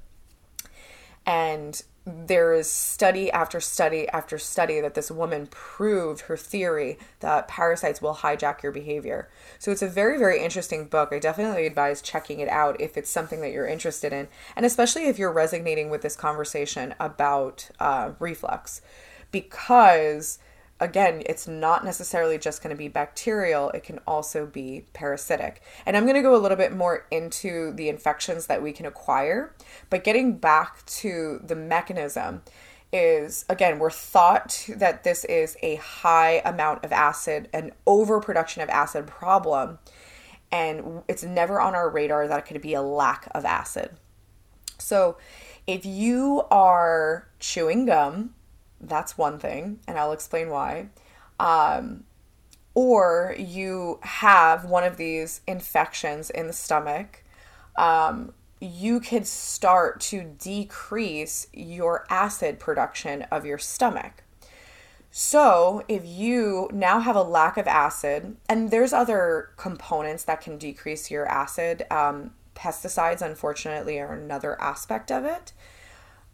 And 1.26 1.82
there 2.08 2.54
is 2.54 2.70
study 2.70 3.30
after 3.30 3.60
study 3.60 4.08
after 4.10 4.38
study 4.38 4.80
that 4.80 4.94
this 4.94 5.12
woman 5.12 5.46
proved 5.48 6.22
her 6.22 6.38
theory 6.38 6.98
that 7.20 7.50
parasites 7.50 8.02
will 8.02 8.16
hijack 8.16 8.64
your 8.64 8.72
behavior. 8.72 9.28
So 9.60 9.72
it's 9.72 9.82
a 9.82 9.90
very, 9.90 10.18
very 10.18 10.42
interesting 10.42 10.86
book. 10.86 11.10
I 11.12 11.20
definitely 11.20 11.68
advise 11.68 12.02
checking 12.02 12.40
it 12.40 12.48
out 12.48 12.80
if 12.80 12.96
it's 12.96 13.10
something 13.10 13.42
that 13.42 13.52
you're 13.52 13.68
interested 13.68 14.14
in, 14.14 14.30
and 14.56 14.66
especially 14.66 15.08
if 15.08 15.20
you're 15.20 15.34
resonating 15.34 15.90
with 15.90 16.02
this 16.02 16.16
conversation 16.16 16.96
about 16.98 17.70
uh, 17.80 18.12
reflux, 18.20 18.82
because 19.30 20.40
again, 20.80 21.24
it's 21.26 21.48
not 21.48 21.84
necessarily 21.84 22.38
just 22.38 22.62
going 22.62 22.76
to 22.76 22.78
be 22.78 22.88
bacterial, 22.88 23.70
it 23.72 23.84
can 23.84 24.00
also 24.08 24.46
be 24.46 24.86
parasitic. 24.94 25.62
And 25.86 25.98
I'm 25.98 26.04
going 26.04 26.16
to 26.16 26.22
go 26.22 26.36
a 26.36 26.38
little 26.38 26.58
bit 26.58 26.76
more 26.76 27.06
into 27.12 27.74
the 27.74 27.90
infections 27.90 28.48
that 28.48 28.62
we 28.62 28.72
can 28.72 28.86
acquire, 28.86 29.54
but 29.90 30.04
getting 30.04 30.38
back 30.38 30.86
to 30.86 31.40
the 31.44 31.56
mechanism 31.56 32.44
is 32.94 33.44
again, 33.50 33.80
we're 33.80 33.92
thought 33.92 34.66
that 34.70 35.04
this 35.04 35.26
is 35.26 35.58
a 35.62 35.76
high 35.76 36.42
amount 36.46 36.86
of 36.86 36.92
acid, 36.92 37.50
an 37.54 37.72
overproduction 37.86 38.62
of 38.62 38.70
acid 38.70 39.08
problem, 39.08 39.80
and 40.52 41.04
it's 41.08 41.24
never 41.24 41.60
on 41.60 41.76
our 41.76 41.90
radar 41.90 42.28
that 42.28 42.40
it 42.40 42.46
could 42.46 42.62
be 42.62 42.74
a 42.74 42.82
lack 42.82 43.28
of 43.32 43.44
acid. 43.44 43.90
So, 44.78 45.18
if 45.66 45.86
you 45.86 46.44
are 46.50 47.28
chewing 47.40 47.86
gum 47.88 48.36
that's 48.82 49.18
one 49.18 49.40
thing, 49.40 49.80
and 49.88 49.98
I'll 49.98 50.12
explain 50.12 50.50
why. 50.50 50.90
Um, 51.40 52.04
or 52.74 53.36
you 53.38 54.00
have 54.04 54.66
one 54.66 54.84
of 54.84 54.98
these 54.98 55.42
infections 55.48 56.30
in 56.30 56.48
the 56.48 56.54
stomach, 56.54 57.24
um, 57.76 58.34
you 58.60 59.00
could 59.00 59.28
start 59.28 60.00
to 60.00 60.24
decrease 60.24 61.48
your 61.54 62.06
acid 62.10 62.60
production 62.60 63.24
of 63.32 63.46
your 63.46 63.58
stomach. 63.58 64.24
So, 65.10 65.84
if 65.88 66.06
you 66.06 66.70
now 66.72 67.00
have 67.00 67.16
a 67.16 67.24
lack 67.24 67.58
of 67.58 67.66
acid, 67.66 68.38
and 68.48 68.70
there's 68.70 68.94
other 68.94 69.50
components 69.58 70.24
that 70.26 70.42
can 70.42 70.58
decrease 70.58 71.10
your 71.10 71.26
acid, 71.28 71.86
um, 71.90 72.32
pesticides, 72.56 73.22
unfortunately, 73.22 74.00
are 74.00 74.14
another 74.14 74.60
aspect 74.62 75.12
of 75.12 75.24
it 75.26 75.54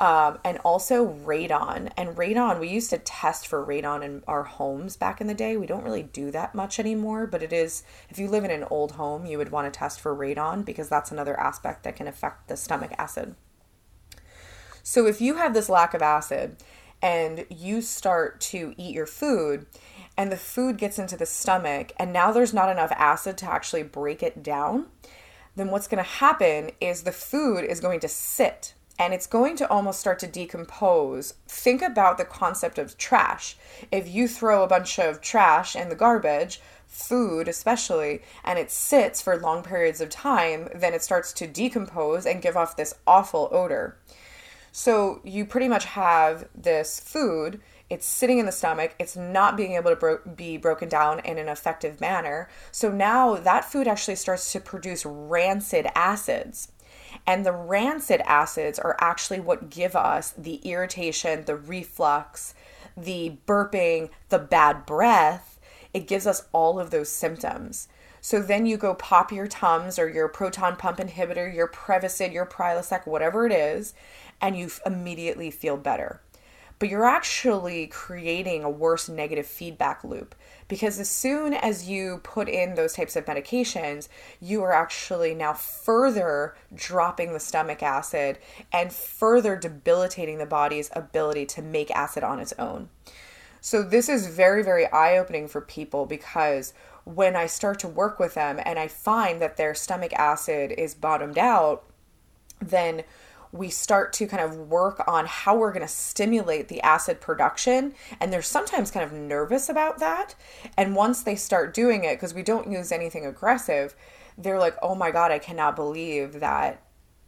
um, 0.04 0.38
and 0.44 0.58
also 0.66 1.08
radon. 1.08 1.90
And 1.96 2.18
radon, 2.18 2.60
we 2.60 2.68
used 2.68 2.90
to 2.90 2.98
test 2.98 3.48
for 3.48 3.66
radon 3.66 4.04
in 4.04 4.22
our 4.28 4.44
homes 4.44 4.98
back 4.98 5.22
in 5.22 5.28
the 5.28 5.34
day. 5.34 5.56
We 5.56 5.66
don't 5.66 5.86
really 5.86 6.04
do 6.04 6.30
that 6.32 6.54
much 6.54 6.78
anymore, 6.78 7.26
but 7.26 7.42
it 7.42 7.54
is, 7.54 7.84
if 8.10 8.20
you 8.20 8.28
live 8.28 8.44
in 8.44 8.52
an 8.52 8.66
old 8.70 8.92
home, 8.92 9.26
you 9.26 9.38
would 9.38 9.50
want 9.50 9.74
to 9.74 9.80
test 9.80 10.02
for 10.02 10.14
radon 10.14 10.66
because 10.66 10.90
that's 10.90 11.14
another 11.14 11.40
aspect 11.40 11.84
that 11.84 11.96
can 11.96 12.10
affect 12.10 12.50
the 12.50 12.58
stomach 12.58 12.92
acid. 12.98 13.36
So 14.84 15.08
if 15.08 15.22
you 15.22 15.36
have 15.36 15.54
this 15.54 15.70
lack 15.70 15.94
of 15.94 16.02
acid 16.02 16.58
and 17.02 17.46
you 17.50 17.82
start 17.82 18.42
to 18.42 18.76
eat 18.76 18.94
your 18.94 19.06
food, 19.06 19.68
and 20.18 20.30
the 20.30 20.38
food 20.38 20.78
gets 20.78 21.00
into 21.00 21.16
the 21.16 21.26
stomach, 21.26 21.94
and 21.98 22.12
now 22.12 22.34
there's 22.34 22.54
not 22.54 22.68
enough 22.68 22.92
acid 22.92 23.38
to 23.38 23.50
actually 23.50 23.84
break 23.84 24.22
it 24.22 24.44
down, 24.44 24.88
then 25.56 25.70
what's 25.70 25.88
going 25.88 26.04
to 26.04 26.10
happen 26.10 26.72
is 26.82 27.04
the 27.04 27.14
food 27.14 27.64
is 27.64 27.80
going 27.80 28.02
to 28.02 28.10
sit 28.10 28.74
and 29.00 29.14
it's 29.14 29.28
going 29.28 29.56
to 29.58 29.70
almost 29.70 30.00
start 30.00 30.20
to 30.20 30.28
decompose. 30.28 31.34
Think 31.48 31.82
about 31.82 32.18
the 32.18 32.26
concept 32.26 32.78
of 32.78 32.98
trash. 32.98 33.58
If 33.92 34.08
you 34.08 34.28
throw 34.28 34.64
a 34.64 34.68
bunch 34.68 35.00
of 35.00 35.22
trash 35.22 35.76
in 35.76 35.90
the 35.90 35.96
garbage, 35.96 36.62
food 36.88 37.48
especially, 37.48 38.22
and 38.44 38.60
it 38.60 38.70
sits 38.70 39.22
for 39.22 39.38
long 39.38 39.64
periods 39.64 40.00
of 40.00 40.10
time, 40.10 40.70
then 40.76 40.94
it 40.94 41.04
starts 41.04 41.34
to 41.34 41.48
decompose 41.48 42.26
and 42.26 42.42
give 42.42 42.56
off 42.56 42.78
this 42.78 42.94
awful 43.08 43.50
odor. 43.52 43.98
So 44.72 45.22
you 45.24 45.46
pretty 45.46 45.68
much 45.68 45.86
have 45.86 46.48
this 46.56 47.00
food, 47.00 47.62
it's 47.90 48.08
sitting 48.08 48.40
in 48.40 48.46
the 48.46 48.52
stomach, 48.52 48.96
it's 49.00 49.16
not 49.16 49.58
being 49.58 49.74
able 49.74 49.92
to 49.92 49.96
bro- 49.96 50.20
be 50.36 50.58
broken 50.58 50.90
down 50.90 51.20
in 51.20 51.38
an 51.38 51.48
effective 51.48 52.02
manner. 52.02 52.50
So 52.72 52.92
now 52.92 53.36
that 53.36 53.66
food 53.66 53.88
actually 53.88 54.16
starts 54.16 54.52
to 54.52 54.60
produce 54.60 55.06
rancid 55.06 55.88
acids. 55.96 56.72
And 57.26 57.46
the 57.46 57.52
rancid 57.52 58.22
acids 58.26 58.80
are 58.80 58.98
actually 59.00 59.40
what 59.40 59.70
give 59.70 59.96
us 59.96 60.34
the 60.38 60.56
irritation, 60.56 61.46
the 61.46 61.56
reflux, 61.56 62.54
the 62.96 63.38
burping, 63.48 64.10
the 64.30 64.40
bad 64.40 64.86
breath. 64.86 65.60
It 65.94 66.08
gives 66.08 66.28
us 66.28 66.48
all 66.52 66.80
of 66.80 66.92
those 66.92 67.10
symptoms. 67.10 67.88
So 68.22 68.42
then 68.42 68.66
you 68.66 68.78
go 68.78 68.94
pop 68.94 69.32
your 69.32 69.48
Tums 69.48 70.00
or 70.00 70.10
your 70.10 70.30
proton 70.30 70.78
pump 70.78 70.98
inhibitor, 71.00 71.54
your 71.54 71.68
Prevacid, 71.68 72.32
your 72.34 72.46
Prilosec, 72.46 73.06
whatever 73.06 73.46
it 73.46 73.52
is, 73.52 73.94
and 74.40 74.58
you 74.58 74.70
immediately 74.86 75.52
feel 75.52 75.78
better 75.78 76.22
but 76.84 76.90
you're 76.90 77.06
actually 77.06 77.88
creating 77.88 78.62
a 78.62 78.70
worse 78.70 79.08
negative 79.08 79.46
feedback 79.46 80.04
loop 80.04 80.36
because 80.68 81.00
as 81.00 81.10
soon 81.10 81.54
as 81.54 81.90
you 81.90 82.20
put 82.24 82.50
in 82.50 82.76
those 82.76 82.94
types 82.94 83.16
of 83.16 83.26
medications, 83.26 84.08
you 84.40 84.64
are 84.64 84.74
actually 84.74 85.34
now 85.34 85.54
further 85.54 86.56
dropping 86.74 87.34
the 87.34 87.40
stomach 87.40 87.84
acid 87.84 88.38
and 88.72 88.92
further 88.92 89.56
debilitating 89.56 90.38
the 90.38 90.46
body's 90.46 90.90
ability 90.94 91.46
to 91.46 91.62
make 91.62 91.92
acid 91.92 92.24
on 92.24 92.40
its 92.40 92.54
own. 92.60 92.90
So, 93.62 93.82
this 93.82 94.10
is 94.10 94.28
very, 94.28 94.62
very 94.62 94.88
eye 94.88 95.18
opening 95.18 95.48
for 95.48 95.62
people 95.62 96.06
because 96.06 96.74
when 97.06 97.36
I 97.36 97.46
start 97.46 97.80
to 97.80 97.88
work 97.88 98.20
with 98.20 98.34
them 98.34 98.60
and 98.64 98.78
I 98.78 98.88
find 98.88 99.42
that 99.42 99.58
their 99.58 99.74
stomach 99.74 100.12
acid 100.14 100.74
is 100.78 100.94
bottomed 100.94 101.38
out, 101.38 101.86
then 102.60 103.04
we 103.54 103.70
start 103.70 104.12
to 104.14 104.26
kind 104.26 104.42
of 104.42 104.58
work 104.58 105.02
on 105.08 105.28
how 105.28 105.56
we're 105.56 105.72
going 105.72 105.86
to 105.86 105.88
stimulate 105.88 106.68
the 106.68 106.82
acid 106.82 107.22
production. 107.22 107.94
And 108.20 108.34
they're 108.34 108.42
sometimes 108.42 108.90
kind 108.90 109.06
of 109.06 109.14
nervous 109.14 109.70
about 109.70 110.00
that. 110.00 110.34
And 110.76 110.96
once 110.96 111.22
they 111.22 111.36
start 111.36 111.74
doing 111.74 112.04
it, 112.04 112.16
because 112.16 112.34
we 112.34 112.42
don't 112.42 112.72
use 112.72 112.92
anything 112.92 113.28
aggressive, 113.28 113.96
they're 114.40 114.60
like, 114.60 114.76
oh 114.82 114.96
my 114.96 115.12
God, 115.12 115.32
I 115.32 115.38
cannot 115.38 115.76
believe 115.76 116.40
that 116.40 116.82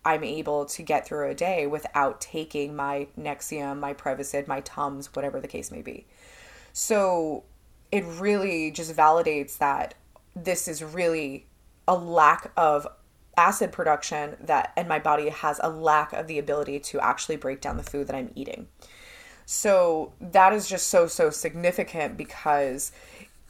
I'm 0.04 0.24
able 0.24 0.66
to 0.66 0.82
get 0.82 1.06
through 1.06 1.30
a 1.30 1.36
day 1.36 1.68
without 1.68 2.20
taking 2.22 2.76
my 2.76 3.08
Nexium, 3.20 3.80
my 3.80 3.94
Prevacid, 3.94 4.48
my 4.48 4.62
Tums, 4.62 5.16
whatever 5.16 5.40
the 5.40 5.48
case 5.48 5.72
may 5.72 5.84
be. 5.84 6.08
So 6.74 7.44
it 7.92 8.04
really 8.04 8.72
just 8.72 8.96
validates 8.96 9.60
that 9.60 9.94
this 10.36 10.68
is 10.68 10.84
really 10.84 11.46
a 11.88 11.96
lack 11.96 12.52
of 12.58 12.88
acid 13.38 13.72
production 13.72 14.38
that 14.40 14.72
and 14.76 14.88
my 14.88 15.00
body 15.00 15.30
has 15.30 15.60
a 15.64 15.70
lack 15.70 16.14
of 16.14 16.28
the 16.28 16.40
ability 16.40 16.80
to 16.80 17.00
actually 17.00 17.36
break 17.36 17.62
down 17.62 17.78
the 17.78 17.84
food 17.84 18.08
that 18.08 18.16
I'm 18.16 18.32
eating. 18.36 18.68
So 19.46 20.14
that 20.20 20.54
is 20.54 20.68
just 20.68 20.88
so 20.88 21.08
so 21.08 21.30
significant 21.30 22.18
because 22.18 22.92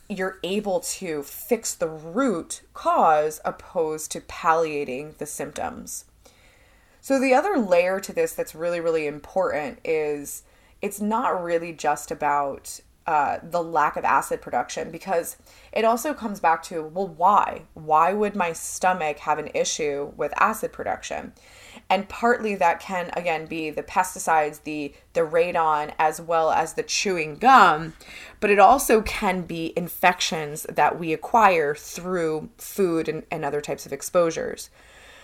you're 0.08 0.40
able 0.44 0.82
to 0.82 1.24
fix 1.24 1.74
the 1.74 1.88
root 1.88 2.62
cause 2.74 3.40
opposed 3.44 4.12
to 4.12 4.22
palliating 4.22 5.16
the 5.18 5.26
symptoms. 5.26 6.06
So 7.02 7.20
the 7.20 7.34
other 7.34 7.58
layer 7.58 8.00
to 8.00 8.14
this 8.14 8.34
that's 8.34 8.56
really 8.56 8.80
really 8.80 9.08
important 9.08 9.80
is 9.84 10.44
it's 10.82 11.02
not 11.02 11.44
really 11.44 11.74
just 11.74 12.12
about 12.12 12.80
uh, 13.08 13.38
the 13.44 13.62
lack 13.62 13.98
of 13.98 14.04
acid 14.04 14.42
production 14.42 14.90
because 14.90 15.38
it 15.72 15.86
also 15.86 16.12
comes 16.14 16.40
back 16.40 16.64
to 16.64 16.82
well 16.82 17.08
why? 17.08 17.62
Why 17.76 18.14
would 18.14 18.36
my 18.36 18.52
stomach 18.52 19.20
have 19.20 19.38
an 19.38 19.50
issue 19.54 20.12
with 20.18 20.34
acid 20.42 20.74
production? 20.74 21.34
And 21.88 22.10
partly 22.10 22.56
that 22.56 22.80
can 22.80 23.12
again 23.14 23.46
be 23.46 23.70
the 23.70 23.84
pesticides 23.84 24.64
the 24.64 24.94
the 25.14 25.22
radon 25.22 25.94
as 26.00 26.20
well 26.20 26.50
as 26.50 26.74
the 26.74 26.82
chewing 26.82 27.36
gum 27.36 27.94
but 28.40 28.50
it 28.50 28.60
also 28.60 29.02
can 29.04 29.42
be 29.42 29.74
infections 29.78 30.64
that 30.64 30.98
we 30.98 31.14
acquire 31.14 31.76
through 31.76 32.50
food 32.58 33.08
and, 33.08 33.24
and 33.30 33.46
other 33.46 33.62
types 33.62 33.86
of 33.86 33.94
exposures. 33.94 34.70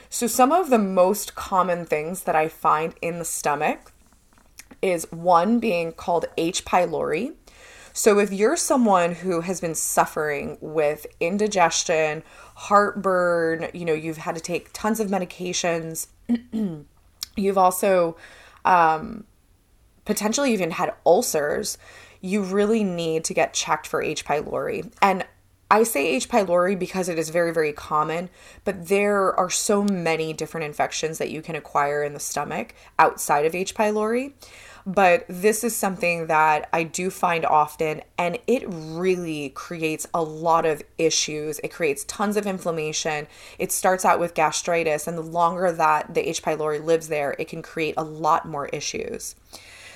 So 0.10 0.28
some 0.28 0.52
of 0.52 0.70
the 0.70 0.78
most 0.78 1.34
common 1.36 1.86
things 1.86 2.24
that 2.24 2.36
i 2.36 2.48
find 2.48 2.94
in 3.02 3.18
the 3.18 3.26
stomach 3.26 3.92
is 4.82 5.12
one 5.12 5.60
being 5.60 5.92
called 5.92 6.26
h. 6.38 6.66
pylori 6.66 7.34
so, 7.94 8.20
if 8.20 8.32
you're 8.32 8.56
someone 8.56 9.14
who 9.14 9.42
has 9.42 9.60
been 9.60 9.76
suffering 9.76 10.58
with 10.62 11.06
indigestion, 11.20 12.24
heartburn, 12.56 13.70
you 13.74 13.86
know, 13.86 13.94
you've 13.94 14.18
had 14.18 14.36
to 14.36 14.42
take 14.42 14.72
tons 14.74 15.00
of 15.00 15.10
medications, 15.10 16.08
you've 17.36 17.58
also 17.58 18.16
um, 18.66 19.26
potentially 20.06 20.54
even 20.54 20.72
had 20.72 20.94
ulcers, 21.06 21.78
you 22.22 22.44
really 22.44 22.84
need 22.84 23.24
to 23.26 23.34
get 23.34 23.54
checked 23.54 23.88
for 23.88 24.02
H. 24.02 24.26
pylori. 24.26 24.92
And 25.02 25.26
I 25.70 25.84
say 25.84 26.08
H. 26.08 26.30
pylori 26.30 26.78
because 26.78 27.08
it 27.08 27.18
is 27.18 27.30
very, 27.30 27.54
very 27.54 27.72
common, 27.72 28.30
but 28.66 28.90
there 28.90 29.34
are 29.40 29.50
so 29.50 29.84
many 29.84 30.34
different 30.34 30.66
infections 30.66 31.18
that 31.18 31.32
you 31.32 31.42
can 31.42 31.56
acquire 31.56 32.04
in 32.04 32.14
the 32.14 32.20
stomach 32.20 32.76
outside 33.00 33.46
of 33.46 33.56
H. 33.56 33.74
pylori. 33.74 34.34
But 34.86 35.26
this 35.28 35.64
is 35.64 35.76
something 35.76 36.28
that 36.28 36.70
I 36.74 36.84
do 36.84 37.10
find 37.10 37.46
often, 37.46 38.02
and 38.18 38.38
it 38.48 38.64
really 38.68 39.50
creates 39.50 40.08
a 40.14 40.24
lot 40.24 40.66
of 40.66 40.82
issues. 40.98 41.60
It 41.60 41.70
creates 41.70 42.04
tons 42.06 42.38
of 42.38 42.48
inflammation. 42.48 43.28
It 43.60 43.72
starts 43.72 44.06
out 44.06 44.20
with 44.20 44.34
gastritis, 44.34 45.08
and 45.08 45.18
the 45.18 45.22
longer 45.22 45.72
that 45.72 46.14
the 46.14 46.28
H. 46.28 46.42
pylori 46.42 46.84
lives 46.84 47.08
there, 47.08 47.36
it 47.38 47.48
can 47.48 47.62
create 47.62 47.96
a 47.98 48.04
lot 48.04 48.48
more 48.48 48.68
issues. 48.68 49.36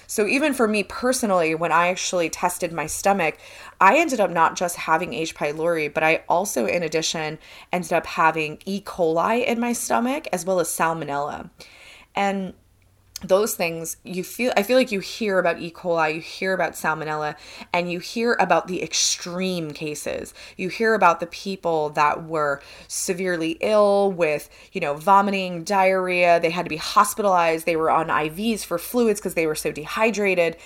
So, 0.08 0.28
even 0.28 0.54
for 0.54 0.68
me 0.68 0.84
personally, 0.84 1.56
when 1.56 1.72
I 1.72 1.88
actually 1.88 2.30
tested 2.30 2.72
my 2.72 2.86
stomach, 2.86 3.38
I 3.82 3.98
ended 3.98 4.20
up 4.20 4.30
not 4.30 4.56
just 4.56 4.76
having 4.76 5.14
H. 5.14 5.36
pylori, 5.36 5.92
but 5.92 6.04
I 6.04 6.24
also, 6.30 6.68
in 6.68 6.84
addition, 6.84 7.40
ended 7.72 7.94
up 7.94 8.06
having 8.06 8.60
E. 8.66 8.82
coli 8.82 9.44
in 9.46 9.60
my 9.60 9.74
stomach 9.74 10.28
as 10.32 10.46
well 10.46 10.60
as 10.60 10.68
salmonella. 10.68 11.50
And 12.16 12.54
those 13.24 13.56
things 13.56 13.98
you 14.04 14.24
feel 14.24 14.52
i 14.58 14.62
feel 14.62 14.78
like 14.78 14.92
you 14.92 15.00
hear 15.00 15.40
about 15.40 15.60
e. 15.60 15.72
coli 15.72 16.16
you 16.16 16.22
hear 16.22 16.54
about 16.54 16.74
salmonella 16.74 17.36
and 17.74 17.92
you 17.92 18.00
hear 18.00 18.36
about 18.40 18.68
the 18.68 18.82
extreme 18.82 19.72
cases. 19.72 20.34
You 20.58 20.70
hear 20.70 20.94
about 20.94 21.20
the 21.20 21.28
people 21.28 21.90
that 21.92 22.26
were 22.26 22.62
severely 22.88 23.58
ill 23.62 24.12
with 24.12 24.50
you 24.72 24.82
know 24.82 24.96
vomiting 24.96 25.64
diarrhea. 25.64 26.40
They 26.40 26.50
had 26.50 26.66
to 26.66 26.70
be 26.70 26.78
hospitalized. 26.78 27.66
They 27.66 27.76
were 27.76 27.92
on 27.92 28.08
ivs 28.08 28.66
for 28.66 28.78
fluids 28.78 29.20
because 29.20 29.34
they 29.34 29.48
were 29.48 29.56
so 29.56 29.72
dehydrated 29.72 30.58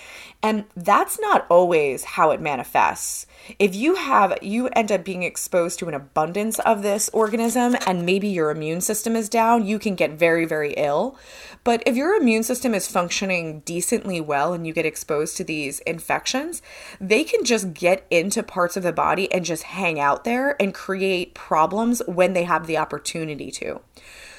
and 0.42 0.64
that's 0.74 1.20
not 1.20 1.46
always 1.50 2.04
how 2.04 2.30
it 2.30 2.40
manifests. 2.40 3.26
If 3.58 3.74
you 3.74 3.96
have 3.96 4.38
you 4.42 4.68
end 4.68 4.90
up 4.90 5.04
being 5.04 5.22
exposed 5.22 5.78
to 5.78 5.88
an 5.88 5.94
abundance 5.94 6.58
of 6.60 6.82
this 6.82 7.10
organism 7.10 7.76
and 7.86 8.06
maybe 8.06 8.28
your 8.28 8.50
immune 8.50 8.80
system 8.80 9.16
is 9.16 9.28
down 9.28 9.66
you 9.66 9.78
can 9.78 9.94
get 9.94 10.12
very 10.12 10.46
very 10.46 10.72
ill. 10.76 11.18
But 11.62 11.82
if 11.84 11.94
your 11.94 12.14
immune 12.14 12.42
system 12.42 12.74
is 12.74 12.88
functioning 12.88 13.60
decently 13.60 14.20
well 14.20 14.54
and 14.54 14.66
you 14.66 14.72
get 14.72 14.86
exposed 14.86 15.36
to 15.36 15.44
these 15.44 15.80
infections 15.80 16.62
they 17.00 17.24
can 17.24 17.44
just 17.44 17.74
get 17.74 18.06
into 18.10 18.42
parts 18.42 18.76
of 18.76 18.82
the 18.82 18.92
body 18.92 19.30
and 19.32 19.44
just 19.44 19.64
hang 19.64 20.00
out 20.00 20.24
there 20.24 20.60
and 20.60 20.72
create 20.72 21.34
problems 21.34 22.00
when 22.06 22.32
they 22.32 22.44
have 22.44 22.66
the 22.66 22.78
opportunity 22.78 23.50
to. 23.50 23.80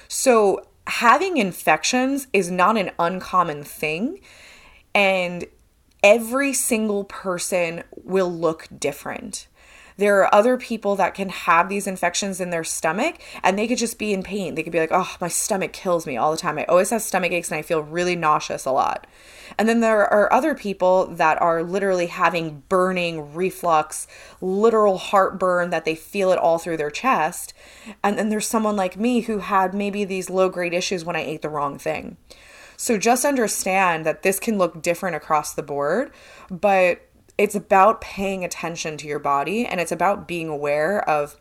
So 0.08 0.65
having 0.88 1.38
infections 1.38 2.27
is 2.34 2.50
not 2.51 2.77
an 2.77 2.91
uncommon 3.00 3.63
thing. 3.63 4.20
And 4.93 5.46
every 6.03 6.53
single 6.53 7.03
person 7.03 7.84
will 7.96 8.31
look 8.31 8.67
different. 8.77 9.48
There 9.98 10.20
are 10.22 10.34
other 10.34 10.58
people 10.58 10.96
that 10.96 11.13
can 11.13 11.29
have 11.29 11.70
these 11.70 11.86
infections 11.86 12.41
in 12.41 12.50
their 12.50 12.63
stomach 12.63 13.17
and 13.43 13.55
they 13.58 13.67
could 13.67 13.77
just 13.77 14.00
be 14.00 14.13
in 14.13 14.24
pain. 14.24 14.55
They 14.55 14.63
could 14.63 14.72
be 14.72 14.79
like, 14.79 14.91
oh, 14.91 15.15
my 15.22 15.27
stomach 15.27 15.74
kills 15.74 16.08
me 16.08 16.17
all 16.17 16.31
the 16.31 16.38
time. 16.38 16.58
I 16.58 16.65
always 16.65 16.89
have 16.89 17.03
stomach 17.03 17.31
aches 17.31 17.51
and 17.51 17.60
I 17.60 17.62
feel 17.62 17.84
really 17.84 18.15
nauseous 18.15 18.65
a 18.65 18.72
lot. 18.72 19.05
And 19.60 19.70
then 19.70 19.81
there 19.81 20.12
are 20.12 20.31
other 20.34 20.55
people 20.55 21.05
that 21.08 21.39
are 21.39 21.62
literally 21.62 22.08
having 22.08 22.63
burning 22.67 23.36
reflux, 23.36 24.08
literal 24.39 24.98
heartburn 24.98 25.70
that 25.70 25.86
they 25.86 25.96
feel 25.96 26.31
it 26.31 26.39
all 26.39 26.58
through 26.58 26.77
their 26.77 26.89
chest. 26.89 27.53
And 28.03 28.17
then 28.17 28.29
there's 28.29 28.48
someone 28.48 28.75
like 28.75 28.98
me 28.98 29.22
who 29.22 29.39
had 29.39 29.75
maybe 29.75 30.03
these 30.03 30.29
low 30.31 30.50
grade 30.50 30.74
issues 30.74 31.05
when 31.05 31.15
I 31.15 31.22
ate 31.22 31.41
the 31.41 31.50
wrong 31.50 31.77
thing. 31.77 32.17
So 32.82 32.98
just 32.98 33.26
understand 33.26 34.08
that 34.08 34.24
this 34.24 34.40
can 34.40 34.58
look 34.58 34.82
different 34.82 35.16
across 35.16 35.54
the 35.54 35.62
board, 35.62 36.12
but 36.50 37.08
it's 37.38 37.54
about 37.54 38.02
paying 38.02 38.44
attention 38.44 38.98
to 38.98 39.08
your 39.08 39.20
body 39.20 39.68
and 39.68 39.80
it's 39.80 39.92
about 39.92 40.28
being 40.28 40.50
aware 40.50 41.08
of 41.08 41.40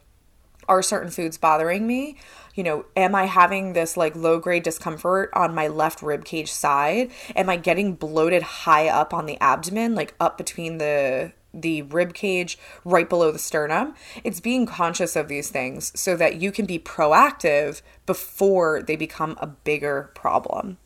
are 0.69 0.83
certain 0.83 1.09
foods 1.09 1.39
bothering 1.39 1.87
me? 1.87 2.19
You 2.55 2.65
know, 2.65 2.85
am 2.95 3.15
I 3.15 3.25
having 3.25 3.73
this 3.73 3.97
like 3.97 4.15
low 4.15 4.39
grade 4.39 4.65
discomfort 4.65 5.31
on 5.33 5.55
my 5.55 5.67
left 5.67 6.03
rib 6.03 6.27
cage 6.27 6.53
side? 6.53 7.11
Am 7.35 7.49
I 7.49 7.57
getting 7.57 7.95
bloated 7.95 8.43
high 8.43 8.89
up 8.89 9.15
on 9.15 9.25
the 9.25 9.41
abdomen, 9.41 9.95
like 9.95 10.13
up 10.21 10.37
between 10.37 10.77
the 10.77 11.33
the 11.55 11.81
rib 11.81 12.13
cage 12.13 12.59
right 12.85 13.09
below 13.09 13.33
the 13.33 13.39
sternum. 13.39 13.95
It's 14.23 14.41
being 14.41 14.67
conscious 14.67 15.17
of 15.17 15.29
these 15.29 15.49
things 15.49 15.91
so 15.99 16.17
that 16.17 16.37
you 16.37 16.53
can 16.53 16.67
be 16.67 16.79
proactive 16.79 17.81
before 18.05 18.83
they 18.83 18.95
become 18.95 19.39
a 19.41 19.47
bigger 19.47 20.11
problem. 20.15 20.77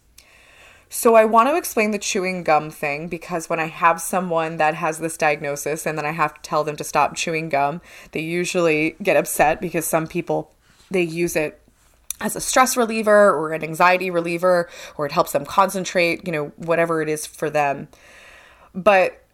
So 0.97 1.17
I 1.17 1.25
want 1.25 1.49
to 1.49 1.57
explain 1.57 1.91
the 1.91 1.99
chewing 1.99 2.45
gum 2.45 2.71
thing 2.71 3.09
because 3.09 3.49
when 3.49 3.59
I 3.59 3.67
have 3.67 4.01
someone 4.01 4.59
that 4.59 4.77
has 4.77 5.01
this 5.01 5.17
diagnosis 5.17 5.87
and 5.87 5.99
then 5.99 6.07
I 6.07 6.13
have 6.13 6.35
to 6.35 6.41
tell 6.43 6.63
them 6.63 6.77
to 6.77 6.85
stop 6.85 7.17
chewing 7.17 7.49
gum, 7.49 7.81
they 8.13 8.21
usually 8.21 8.95
get 9.03 9.17
upset 9.17 9.61
because 9.61 9.87
some 9.87 10.07
people 10.07 10.53
they 10.93 11.03
use 11.03 11.35
it 11.35 11.61
as 12.21 12.37
a 12.37 12.41
stress 12.41 12.77
reliever 12.77 13.35
or 13.35 13.53
an 13.53 13.65
anxiety 13.65 14.09
reliever 14.09 14.69
or 14.97 15.05
it 15.05 15.11
helps 15.11 15.33
them 15.33 15.45
concentrate, 15.45 16.25
you 16.25 16.33
know, 16.33 16.53
whatever 16.59 17.03
it 17.03 17.09
is 17.09 17.27
for 17.27 17.51
them. 17.51 17.89
But 18.73 19.25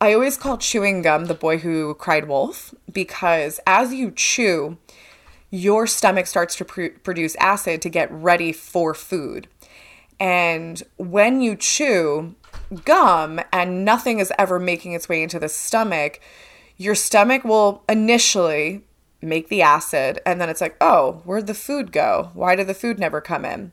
I 0.00 0.14
always 0.14 0.38
call 0.38 0.56
chewing 0.56 1.02
gum 1.02 1.26
the 1.26 1.34
boy 1.34 1.58
who 1.58 1.92
cried 1.96 2.28
wolf 2.28 2.74
because 2.90 3.60
as 3.66 3.92
you 3.92 4.10
chew, 4.10 4.78
your 5.50 5.86
stomach 5.86 6.26
starts 6.26 6.56
to 6.56 6.64
pr- 6.64 6.98
produce 7.02 7.36
acid 7.36 7.82
to 7.82 7.90
get 7.90 8.10
ready 8.10 8.52
for 8.52 8.94
food. 8.94 9.48
And 10.20 10.82
when 10.98 11.40
you 11.40 11.56
chew 11.56 12.34
gum 12.84 13.40
and 13.52 13.84
nothing 13.84 14.18
is 14.18 14.32
ever 14.38 14.60
making 14.60 14.92
its 14.92 15.08
way 15.08 15.22
into 15.22 15.40
the 15.40 15.48
stomach, 15.48 16.20
your 16.76 16.94
stomach 16.94 17.42
will 17.44 17.82
initially 17.88 18.84
make 19.22 19.48
the 19.48 19.62
acid 19.62 20.20
and 20.24 20.40
then 20.40 20.48
it's 20.48 20.60
like, 20.60 20.76
oh, 20.80 21.22
where'd 21.24 21.46
the 21.46 21.54
food 21.54 21.90
go? 21.90 22.30
Why 22.34 22.54
did 22.54 22.66
the 22.66 22.74
food 22.74 22.98
never 22.98 23.20
come 23.20 23.44
in? 23.44 23.72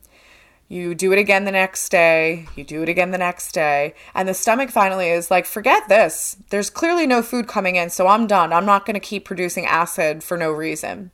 You 0.69 0.95
do 0.95 1.13
it 1.13 1.19
again 1.19 1.45
the 1.45 1.51
next 1.51 1.87
day, 1.89 2.47
you 2.57 2.65
do 2.65 2.83
it 2.83 2.89
again 2.89 3.11
the 3.11 3.17
next 3.17 3.53
day, 3.53 3.93
and 4.13 4.27
the 4.27 4.33
stomach 4.33 4.69
finally 4.69 5.07
is 5.07 5.31
like, 5.31 5.45
forget 5.45 5.87
this. 5.87 6.35
There's 6.49 6.69
clearly 6.69 7.07
no 7.07 7.21
food 7.21 7.47
coming 7.47 7.77
in, 7.77 7.89
so 7.89 8.07
I'm 8.07 8.27
done. 8.27 8.51
I'm 8.51 8.65
not 8.65 8.85
going 8.85 8.95
to 8.95 8.99
keep 8.99 9.23
producing 9.23 9.65
acid 9.65 10.25
for 10.25 10.35
no 10.35 10.51
reason. 10.51 11.11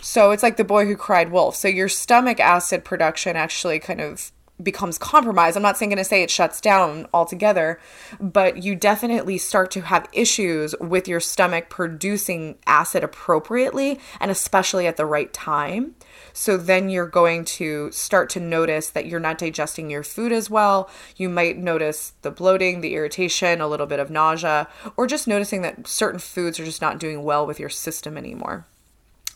So 0.00 0.30
it's 0.30 0.42
like 0.42 0.56
the 0.56 0.64
boy 0.64 0.86
who 0.86 0.96
cried 0.96 1.30
wolf. 1.30 1.56
So 1.56 1.68
your 1.68 1.90
stomach 1.90 2.40
acid 2.40 2.84
production 2.84 3.36
actually 3.36 3.80
kind 3.80 4.00
of 4.00 4.32
becomes 4.62 4.98
compromised. 4.98 5.56
I'm 5.56 5.62
not 5.62 5.76
saying 5.76 5.90
going 5.90 5.98
to 5.98 6.04
say 6.04 6.22
it 6.22 6.30
shuts 6.30 6.60
down 6.60 7.06
altogether, 7.12 7.78
but 8.18 8.62
you 8.62 8.74
definitely 8.74 9.38
start 9.38 9.70
to 9.72 9.82
have 9.82 10.08
issues 10.12 10.74
with 10.80 11.06
your 11.06 11.20
stomach 11.20 11.68
producing 11.68 12.56
acid 12.66 13.04
appropriately 13.04 14.00
and 14.20 14.30
especially 14.30 14.86
at 14.86 14.96
the 14.96 15.06
right 15.06 15.32
time. 15.32 15.94
So 16.32 16.56
then 16.56 16.88
you're 16.88 17.06
going 17.06 17.44
to 17.44 17.90
start 17.92 18.30
to 18.30 18.40
notice 18.40 18.90
that 18.90 19.06
you're 19.06 19.20
not 19.20 19.38
digesting 19.38 19.90
your 19.90 20.02
food 20.02 20.32
as 20.32 20.48
well. 20.48 20.88
You 21.16 21.28
might 21.28 21.58
notice 21.58 22.14
the 22.22 22.30
bloating, 22.30 22.80
the 22.80 22.94
irritation, 22.94 23.60
a 23.60 23.68
little 23.68 23.86
bit 23.86 24.00
of 24.00 24.10
nausea, 24.10 24.68
or 24.96 25.06
just 25.06 25.28
noticing 25.28 25.62
that 25.62 25.86
certain 25.86 26.18
foods 26.18 26.58
are 26.58 26.64
just 26.64 26.82
not 26.82 26.98
doing 26.98 27.22
well 27.22 27.46
with 27.46 27.60
your 27.60 27.68
system 27.68 28.16
anymore. 28.16 28.66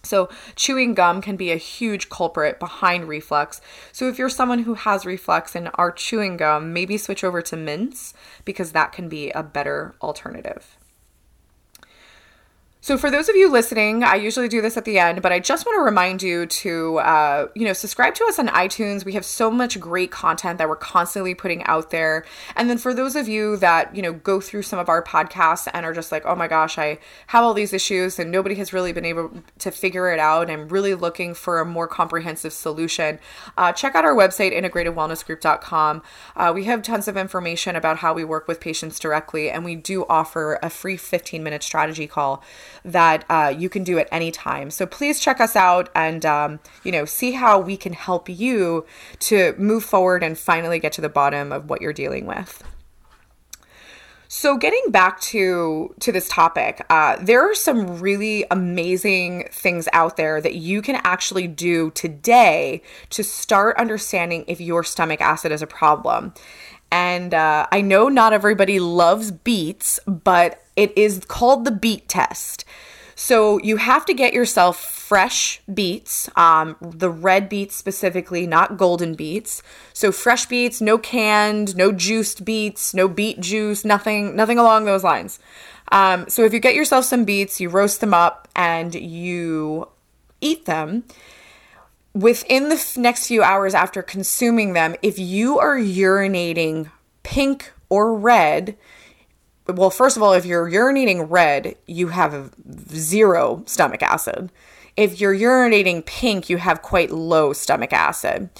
So, 0.02 0.28
chewing 0.56 0.94
gum 0.94 1.20
can 1.20 1.36
be 1.36 1.50
a 1.52 1.56
huge 1.56 2.08
culprit 2.08 2.58
behind 2.58 3.06
reflux. 3.06 3.60
So, 3.92 4.08
if 4.08 4.18
you're 4.18 4.30
someone 4.30 4.60
who 4.60 4.74
has 4.74 5.04
reflux 5.04 5.54
and 5.54 5.70
are 5.74 5.92
chewing 5.92 6.36
gum, 6.38 6.72
maybe 6.72 6.96
switch 6.96 7.22
over 7.22 7.42
to 7.42 7.56
mints 7.56 8.14
because 8.44 8.72
that 8.72 8.92
can 8.92 9.08
be 9.08 9.30
a 9.30 9.42
better 9.42 9.94
alternative. 10.00 10.78
So, 12.82 12.96
for 12.96 13.10
those 13.10 13.28
of 13.28 13.36
you 13.36 13.52
listening, 13.52 14.02
I 14.04 14.14
usually 14.14 14.48
do 14.48 14.62
this 14.62 14.78
at 14.78 14.86
the 14.86 14.98
end, 14.98 15.20
but 15.20 15.32
I 15.32 15.38
just 15.38 15.66
want 15.66 15.76
to 15.76 15.82
remind 15.82 16.22
you 16.22 16.46
to, 16.46 16.96
uh, 17.00 17.48
you 17.54 17.66
know, 17.66 17.74
subscribe 17.74 18.14
to 18.14 18.24
us 18.24 18.38
on 18.38 18.48
iTunes. 18.48 19.04
We 19.04 19.12
have 19.12 19.24
so 19.26 19.50
much 19.50 19.78
great 19.78 20.10
content 20.10 20.56
that 20.56 20.66
we're 20.66 20.76
constantly 20.76 21.34
putting 21.34 21.62
out 21.64 21.90
there. 21.90 22.24
And 22.56 22.70
then 22.70 22.78
for 22.78 22.94
those 22.94 23.16
of 23.16 23.28
you 23.28 23.58
that, 23.58 23.94
you 23.94 24.00
know, 24.00 24.14
go 24.14 24.40
through 24.40 24.62
some 24.62 24.78
of 24.78 24.88
our 24.88 25.04
podcasts 25.04 25.68
and 25.74 25.84
are 25.84 25.92
just 25.92 26.10
like, 26.10 26.24
oh 26.24 26.34
my 26.34 26.48
gosh, 26.48 26.78
I 26.78 26.98
have 27.26 27.44
all 27.44 27.52
these 27.52 27.74
issues 27.74 28.18
and 28.18 28.32
nobody 28.32 28.54
has 28.54 28.72
really 28.72 28.94
been 28.94 29.04
able 29.04 29.30
to 29.58 29.70
figure 29.70 30.10
it 30.10 30.18
out. 30.18 30.48
And 30.48 30.62
I'm 30.62 30.68
really 30.68 30.94
looking 30.94 31.34
for 31.34 31.60
a 31.60 31.66
more 31.66 31.86
comprehensive 31.86 32.54
solution. 32.54 33.18
Uh, 33.58 33.72
check 33.72 33.94
out 33.94 34.06
our 34.06 34.14
website, 34.14 34.58
integratedwellnessgroup.com. 34.58 36.02
Uh, 36.34 36.52
we 36.54 36.64
have 36.64 36.80
tons 36.80 37.08
of 37.08 37.18
information 37.18 37.76
about 37.76 37.98
how 37.98 38.14
we 38.14 38.24
work 38.24 38.48
with 38.48 38.58
patients 38.58 38.98
directly, 38.98 39.50
and 39.50 39.66
we 39.66 39.76
do 39.76 40.06
offer 40.08 40.58
a 40.62 40.70
free 40.70 40.96
15 40.96 41.42
minute 41.44 41.62
strategy 41.62 42.06
call 42.06 42.42
that 42.84 43.24
uh, 43.28 43.54
you 43.56 43.68
can 43.68 43.84
do 43.84 43.98
at 43.98 44.08
any 44.10 44.30
time. 44.30 44.70
So 44.70 44.86
please 44.86 45.20
check 45.20 45.40
us 45.40 45.56
out 45.56 45.88
and 45.94 46.24
um, 46.24 46.60
you 46.84 46.92
know 46.92 47.04
see 47.04 47.32
how 47.32 47.58
we 47.58 47.76
can 47.76 47.92
help 47.92 48.28
you 48.28 48.86
to 49.20 49.54
move 49.58 49.84
forward 49.84 50.22
and 50.22 50.38
finally 50.38 50.78
get 50.78 50.92
to 50.94 51.00
the 51.00 51.08
bottom 51.08 51.52
of 51.52 51.68
what 51.68 51.80
you're 51.80 51.92
dealing 51.92 52.26
with. 52.26 52.62
So 54.32 54.56
getting 54.56 54.92
back 54.92 55.20
to 55.22 55.92
to 55.98 56.12
this 56.12 56.28
topic, 56.28 56.86
uh, 56.88 57.16
there 57.20 57.42
are 57.50 57.54
some 57.54 57.98
really 57.98 58.44
amazing 58.52 59.48
things 59.50 59.88
out 59.92 60.16
there 60.16 60.40
that 60.40 60.54
you 60.54 60.82
can 60.82 61.00
actually 61.02 61.48
do 61.48 61.90
today 61.90 62.80
to 63.10 63.24
start 63.24 63.76
understanding 63.76 64.44
if 64.46 64.60
your 64.60 64.84
stomach 64.84 65.20
acid 65.20 65.50
is 65.50 65.62
a 65.62 65.66
problem. 65.66 66.32
And 66.92 67.34
uh, 67.34 67.66
I 67.72 67.80
know 67.80 68.08
not 68.08 68.32
everybody 68.32 68.78
loves 68.78 69.32
beets, 69.32 69.98
but 70.06 70.62
it 70.80 70.96
is 70.96 71.22
called 71.28 71.66
the 71.66 71.70
beet 71.70 72.08
test. 72.08 72.64
So 73.14 73.58
you 73.58 73.76
have 73.76 74.06
to 74.06 74.14
get 74.14 74.32
yourself 74.32 74.80
fresh 74.80 75.60
beets, 75.72 76.30
um, 76.36 76.74
the 76.80 77.10
red 77.10 77.50
beets 77.50 77.76
specifically, 77.76 78.46
not 78.46 78.78
golden 78.78 79.14
beets. 79.14 79.62
So 79.92 80.10
fresh 80.10 80.46
beets, 80.46 80.80
no 80.80 80.96
canned, 80.96 81.76
no 81.76 81.92
juiced 81.92 82.46
beets, 82.46 82.94
no 82.94 83.08
beet 83.08 83.40
juice, 83.40 83.84
nothing, 83.84 84.34
nothing 84.34 84.58
along 84.58 84.86
those 84.86 85.04
lines. 85.04 85.38
Um, 85.92 86.30
so 86.30 86.44
if 86.44 86.54
you 86.54 86.60
get 86.60 86.74
yourself 86.74 87.04
some 87.04 87.26
beets, 87.26 87.60
you 87.60 87.68
roast 87.68 88.00
them 88.00 88.14
up 88.14 88.48
and 88.56 88.94
you 88.94 89.86
eat 90.40 90.64
them. 90.64 91.04
Within 92.14 92.70
the 92.70 92.76
f- 92.76 92.96
next 92.96 93.26
few 93.26 93.42
hours 93.42 93.74
after 93.74 94.02
consuming 94.02 94.72
them, 94.72 94.96
if 95.02 95.18
you 95.18 95.58
are 95.58 95.76
urinating 95.76 96.90
pink 97.22 97.70
or 97.90 98.14
red, 98.14 98.78
well, 99.76 99.90
first 99.90 100.16
of 100.16 100.22
all, 100.22 100.32
if 100.32 100.44
you're 100.44 100.70
urinating 100.70 101.26
red, 101.28 101.76
you 101.86 102.08
have 102.08 102.52
zero 102.94 103.62
stomach 103.66 104.02
acid. 104.02 104.50
If 104.96 105.20
you're 105.20 105.34
urinating 105.34 106.04
pink, 106.04 106.50
you 106.50 106.58
have 106.58 106.82
quite 106.82 107.10
low 107.10 107.52
stomach 107.52 107.92
acid. 107.92 108.50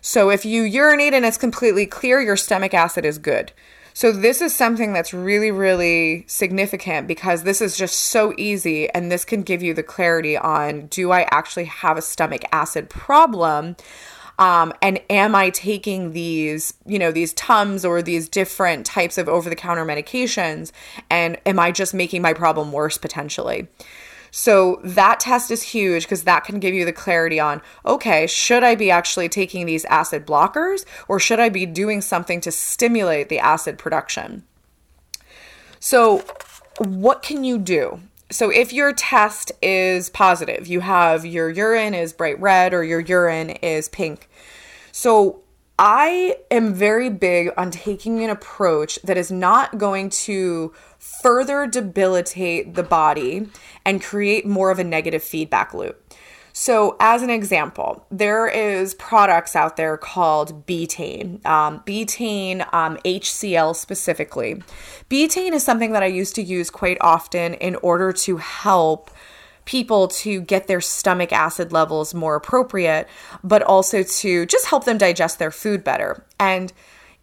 So 0.00 0.30
if 0.30 0.44
you 0.44 0.62
urinate 0.62 1.14
and 1.14 1.24
it's 1.24 1.38
completely 1.38 1.86
clear, 1.86 2.20
your 2.20 2.36
stomach 2.36 2.74
acid 2.74 3.04
is 3.04 3.18
good. 3.18 3.52
So 3.94 4.10
this 4.10 4.40
is 4.40 4.54
something 4.54 4.92
that's 4.92 5.12
really, 5.12 5.50
really 5.50 6.24
significant 6.26 7.06
because 7.06 7.42
this 7.42 7.60
is 7.60 7.76
just 7.76 7.94
so 7.98 8.32
easy 8.38 8.88
and 8.90 9.12
this 9.12 9.24
can 9.24 9.42
give 9.42 9.62
you 9.62 9.74
the 9.74 9.82
clarity 9.82 10.36
on 10.36 10.86
do 10.86 11.12
I 11.12 11.22
actually 11.30 11.66
have 11.66 11.98
a 11.98 12.02
stomach 12.02 12.42
acid 12.52 12.88
problem? 12.88 13.76
Um, 14.42 14.72
and 14.82 15.00
am 15.08 15.36
I 15.36 15.50
taking 15.50 16.14
these, 16.14 16.74
you 16.84 16.98
know, 16.98 17.12
these 17.12 17.32
Tums 17.34 17.84
or 17.84 18.02
these 18.02 18.28
different 18.28 18.84
types 18.84 19.16
of 19.16 19.28
over 19.28 19.48
the 19.48 19.54
counter 19.54 19.84
medications? 19.84 20.72
And 21.08 21.38
am 21.46 21.60
I 21.60 21.70
just 21.70 21.94
making 21.94 22.22
my 22.22 22.32
problem 22.32 22.72
worse 22.72 22.98
potentially? 22.98 23.68
So 24.32 24.80
that 24.82 25.20
test 25.20 25.52
is 25.52 25.62
huge 25.62 26.02
because 26.02 26.24
that 26.24 26.42
can 26.42 26.58
give 26.58 26.74
you 26.74 26.84
the 26.84 26.92
clarity 26.92 27.38
on 27.38 27.62
okay, 27.86 28.26
should 28.26 28.64
I 28.64 28.74
be 28.74 28.90
actually 28.90 29.28
taking 29.28 29.64
these 29.64 29.84
acid 29.84 30.26
blockers 30.26 30.84
or 31.06 31.20
should 31.20 31.38
I 31.38 31.48
be 31.48 31.64
doing 31.64 32.00
something 32.00 32.40
to 32.40 32.50
stimulate 32.50 33.28
the 33.28 33.38
acid 33.38 33.78
production? 33.78 34.42
So, 35.78 36.24
what 36.78 37.22
can 37.22 37.44
you 37.44 37.58
do? 37.58 38.00
So, 38.32 38.48
if 38.48 38.72
your 38.72 38.94
test 38.94 39.52
is 39.60 40.08
positive, 40.08 40.66
you 40.66 40.80
have 40.80 41.26
your 41.26 41.50
urine 41.50 41.92
is 41.92 42.14
bright 42.14 42.40
red 42.40 42.72
or 42.72 42.82
your 42.82 43.00
urine 43.00 43.50
is 43.50 43.88
pink. 43.90 44.28
So, 44.90 45.42
I 45.78 46.36
am 46.50 46.72
very 46.72 47.10
big 47.10 47.50
on 47.56 47.70
taking 47.70 48.22
an 48.24 48.30
approach 48.30 48.98
that 49.02 49.18
is 49.18 49.30
not 49.30 49.76
going 49.76 50.10
to 50.10 50.72
further 50.98 51.66
debilitate 51.66 52.74
the 52.74 52.82
body 52.82 53.48
and 53.84 54.02
create 54.02 54.46
more 54.46 54.70
of 54.70 54.78
a 54.78 54.84
negative 54.84 55.22
feedback 55.22 55.74
loop. 55.74 56.00
So, 56.54 56.96
as 57.00 57.22
an 57.22 57.30
example, 57.30 58.06
there 58.10 58.46
is 58.46 58.94
products 58.94 59.56
out 59.56 59.76
there 59.76 59.96
called 59.96 60.66
betaine, 60.66 61.44
um, 61.46 61.80
betaine 61.86 62.72
um, 62.74 62.98
HCl 63.04 63.74
specifically. 63.74 64.62
Betaine 65.08 65.52
is 65.52 65.64
something 65.64 65.92
that 65.92 66.02
I 66.02 66.06
used 66.06 66.34
to 66.34 66.42
use 66.42 66.68
quite 66.68 66.98
often 67.00 67.54
in 67.54 67.76
order 67.76 68.12
to 68.12 68.36
help 68.36 69.10
people 69.64 70.08
to 70.08 70.40
get 70.42 70.66
their 70.66 70.80
stomach 70.80 71.32
acid 71.32 71.72
levels 71.72 72.12
more 72.14 72.34
appropriate, 72.34 73.08
but 73.42 73.62
also 73.62 74.02
to 74.02 74.44
just 74.46 74.66
help 74.66 74.84
them 74.84 74.98
digest 74.98 75.38
their 75.38 75.52
food 75.52 75.82
better. 75.84 76.24
And 76.38 76.72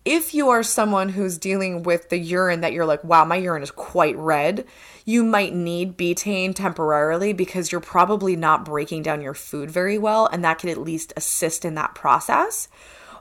if 0.05 0.33
you 0.33 0.49
are 0.49 0.63
someone 0.63 1.09
who's 1.09 1.37
dealing 1.37 1.83
with 1.83 2.09
the 2.09 2.17
urine 2.17 2.61
that 2.61 2.73
you're 2.73 2.85
like, 2.85 3.03
wow, 3.03 3.25
my 3.25 3.35
urine 3.35 3.63
is 3.63 3.71
quite 3.71 4.17
red, 4.17 4.65
you 5.05 5.23
might 5.23 5.53
need 5.53 5.97
betaine 5.97 6.55
temporarily 6.55 7.33
because 7.33 7.71
you're 7.71 7.81
probably 7.81 8.35
not 8.35 8.65
breaking 8.65 9.03
down 9.03 9.21
your 9.21 9.33
food 9.33 9.69
very 9.69 9.97
well, 9.97 10.27
and 10.27 10.43
that 10.43 10.59
can 10.59 10.69
at 10.69 10.77
least 10.77 11.13
assist 11.17 11.65
in 11.65 11.75
that 11.75 11.95
process. 11.95 12.69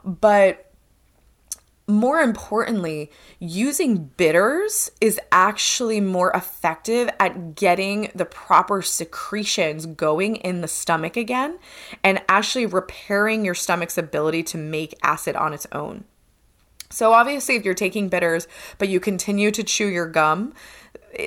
But 0.03 0.65
more 1.89 2.21
importantly, 2.21 3.11
using 3.39 4.11
bitters 4.15 4.91
is 5.01 5.19
actually 5.31 5.99
more 5.99 6.31
effective 6.31 7.09
at 7.19 7.55
getting 7.55 8.11
the 8.13 8.25
proper 8.25 8.83
secretions 8.83 9.87
going 9.87 10.35
in 10.37 10.61
the 10.61 10.67
stomach 10.67 11.17
again 11.17 11.57
and 12.03 12.21
actually 12.29 12.67
repairing 12.67 13.43
your 13.43 13.55
stomach's 13.55 13.97
ability 13.97 14.43
to 14.43 14.57
make 14.57 14.93
acid 15.01 15.35
on 15.35 15.51
its 15.51 15.65
own. 15.71 16.05
So, 16.89 17.13
obviously, 17.13 17.55
if 17.55 17.65
you're 17.65 17.73
taking 17.73 18.09
bitters, 18.09 18.47
but 18.77 18.89
you 18.89 18.99
continue 18.99 19.51
to 19.51 19.63
chew 19.63 19.87
your 19.87 20.07
gum, 20.07 20.53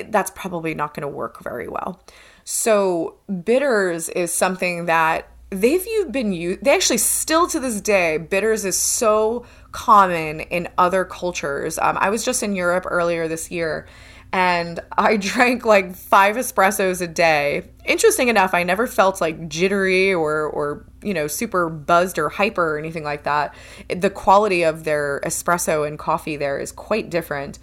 that's 0.07 0.31
probably 0.31 0.75
not 0.75 0.95
going 0.95 1.03
to 1.03 1.09
work 1.09 1.43
very 1.43 1.69
well. 1.69 2.01
So, 2.45 3.17
bitters 3.45 4.09
is 4.09 4.33
something 4.33 4.87
that 4.87 5.29
they've 5.51 5.87
been 6.11 6.33
used, 6.33 6.65
they 6.65 6.75
actually 6.75 6.99
still 6.99 7.47
to 7.49 7.61
this 7.61 7.81
day, 7.81 8.17
bitters 8.19 8.65
is 8.65 8.77
so 8.77 9.45
common 9.71 10.41
in 10.41 10.69
other 10.79 11.05
cultures. 11.05 11.79
Um, 11.79 11.99
I 12.01 12.11
was 12.11 12.25
just 12.25 12.43
in 12.43 12.57
Europe 12.57 12.87
earlier 12.89 13.29
this 13.29 13.51
year 13.51 13.87
and 14.33 14.81
I 14.97 15.17
drank 15.19 15.65
like 15.65 15.95
five 15.95 16.37
espressos 16.37 17.01
a 17.01 17.07
day. 17.07 17.69
Interesting 17.85 18.29
enough, 18.29 18.55
I 18.55 18.63
never 18.63 18.87
felt 18.87 19.21
like 19.21 19.49
jittery 19.49 20.13
or 20.13 20.47
or 20.47 20.87
you 21.03 21.15
know 21.15 21.27
super 21.27 21.69
buzzed 21.69 22.19
or 22.19 22.29
hyper 22.29 22.75
or 22.75 22.79
anything 22.79 23.05
like 23.05 23.25
that. 23.25 23.55
The 23.89 24.11
quality 24.11 24.63
of 24.63 24.85
their 24.85 25.21
espresso 25.25 25.87
and 25.87 25.99
coffee 25.99 26.37
there 26.37 26.59
is 26.59 26.73
quite 26.73 27.11
different. 27.11 27.59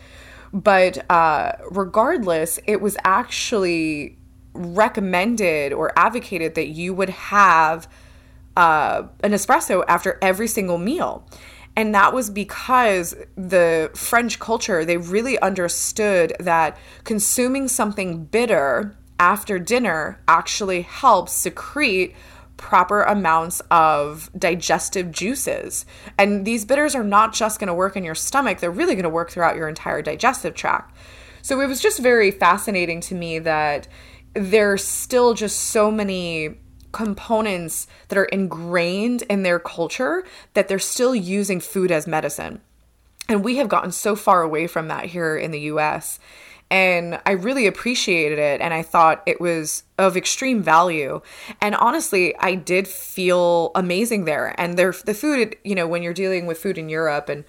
But 0.52 1.10
uh, 1.12 1.54
regardless, 1.70 2.60
it 2.66 2.82
was 2.82 2.98
actually 3.04 4.18
recommended 4.54 5.74
or 5.74 5.98
advocated 5.98 6.56
that 6.56 6.70
you 6.70 6.94
would 6.94 7.10
have 7.10 7.88
uh, 8.58 9.04
an 9.24 9.32
espresso 9.32 9.84
after 9.88 10.18
every 10.22 10.48
single 10.48 10.78
meal. 10.78 11.24
And 11.76 11.96
that 11.96 12.14
was 12.14 12.30
because 12.30 13.16
the 13.36 13.90
French 13.94 14.40
culture, 14.40 14.84
they 14.84 14.98
really 14.98 15.40
understood 15.40 16.34
that 16.40 16.78
consuming 17.04 17.68
something 17.68 18.26
bitter 18.26 18.98
after 19.20 19.60
dinner 19.60 20.22
actually 20.28 20.82
helps 20.82 21.32
secrete 21.32 22.16
proper 22.58 23.04
amounts 23.04 23.62
of 23.72 24.30
digestive 24.38 25.12
juices. 25.12 25.86
And 26.18 26.46
these 26.46 26.66
bitters 26.66 26.94
are 26.94 27.04
not 27.04 27.34
just 27.34 27.60
going 27.60 27.70
to 27.70 27.74
work 27.74 27.96
in 27.96 28.04
your 28.04 28.16
stomach, 28.16 28.60
they're 28.60 28.70
really 28.70 28.96
going 28.96 29.04
to 29.04 29.10
work 29.10 29.32
throughout 29.32 29.56
your 29.56 29.70
entire 29.70 30.02
digestive 30.02 30.56
tract. 30.56 30.96
So 31.42 31.62
it 31.62 31.68
was 31.68 31.82
just 31.82 32.00
very 32.00 32.32
fascinating 32.32 33.00
to 33.02 33.16
me 33.16 33.40
that 33.40 33.88
there's 34.34 34.84
still 34.84 35.34
just 35.34 35.58
so 35.58 35.90
many 35.90 36.58
components 36.92 37.88
that 38.08 38.18
are 38.18 38.26
ingrained 38.26 39.24
in 39.24 39.44
their 39.44 39.60
culture 39.60 40.24
that 40.54 40.68
they're 40.68 40.80
still 40.80 41.16
using 41.16 41.60
food 41.60 41.92
as 41.92 42.08
medicine. 42.08 42.62
And 43.28 43.44
we 43.44 43.58
have 43.58 43.70
gotten 43.70 43.92
so 43.92 44.16
far 44.16 44.42
away 44.42 44.68
from 44.68 44.88
that 44.88 45.06
here 45.06 45.38
in 45.38 45.52
the 45.52 45.60
US. 45.62 46.20
And 46.72 47.20
I 47.26 47.32
really 47.32 47.66
appreciated 47.66 48.38
it. 48.38 48.62
And 48.62 48.74
I 48.74 48.84
thought 48.84 49.24
it 49.26 49.42
was 49.42 49.84
of 49.98 50.16
extreme 50.16 50.62
value. 50.62 51.22
And 51.62 51.76
honestly, 51.76 52.36
I 52.38 52.56
did 52.56 52.88
feel 52.88 53.72
amazing 53.76 54.26
there. 54.26 54.54
And 54.60 54.78
the 54.78 54.94
food, 54.94 55.56
you 55.64 55.76
know, 55.76 55.88
when 55.88 56.04
you're 56.04 56.14
dealing 56.14 56.46
with 56.46 56.60
food 56.60 56.78
in 56.78 56.90
Europe 56.90 57.30
and 57.30 57.44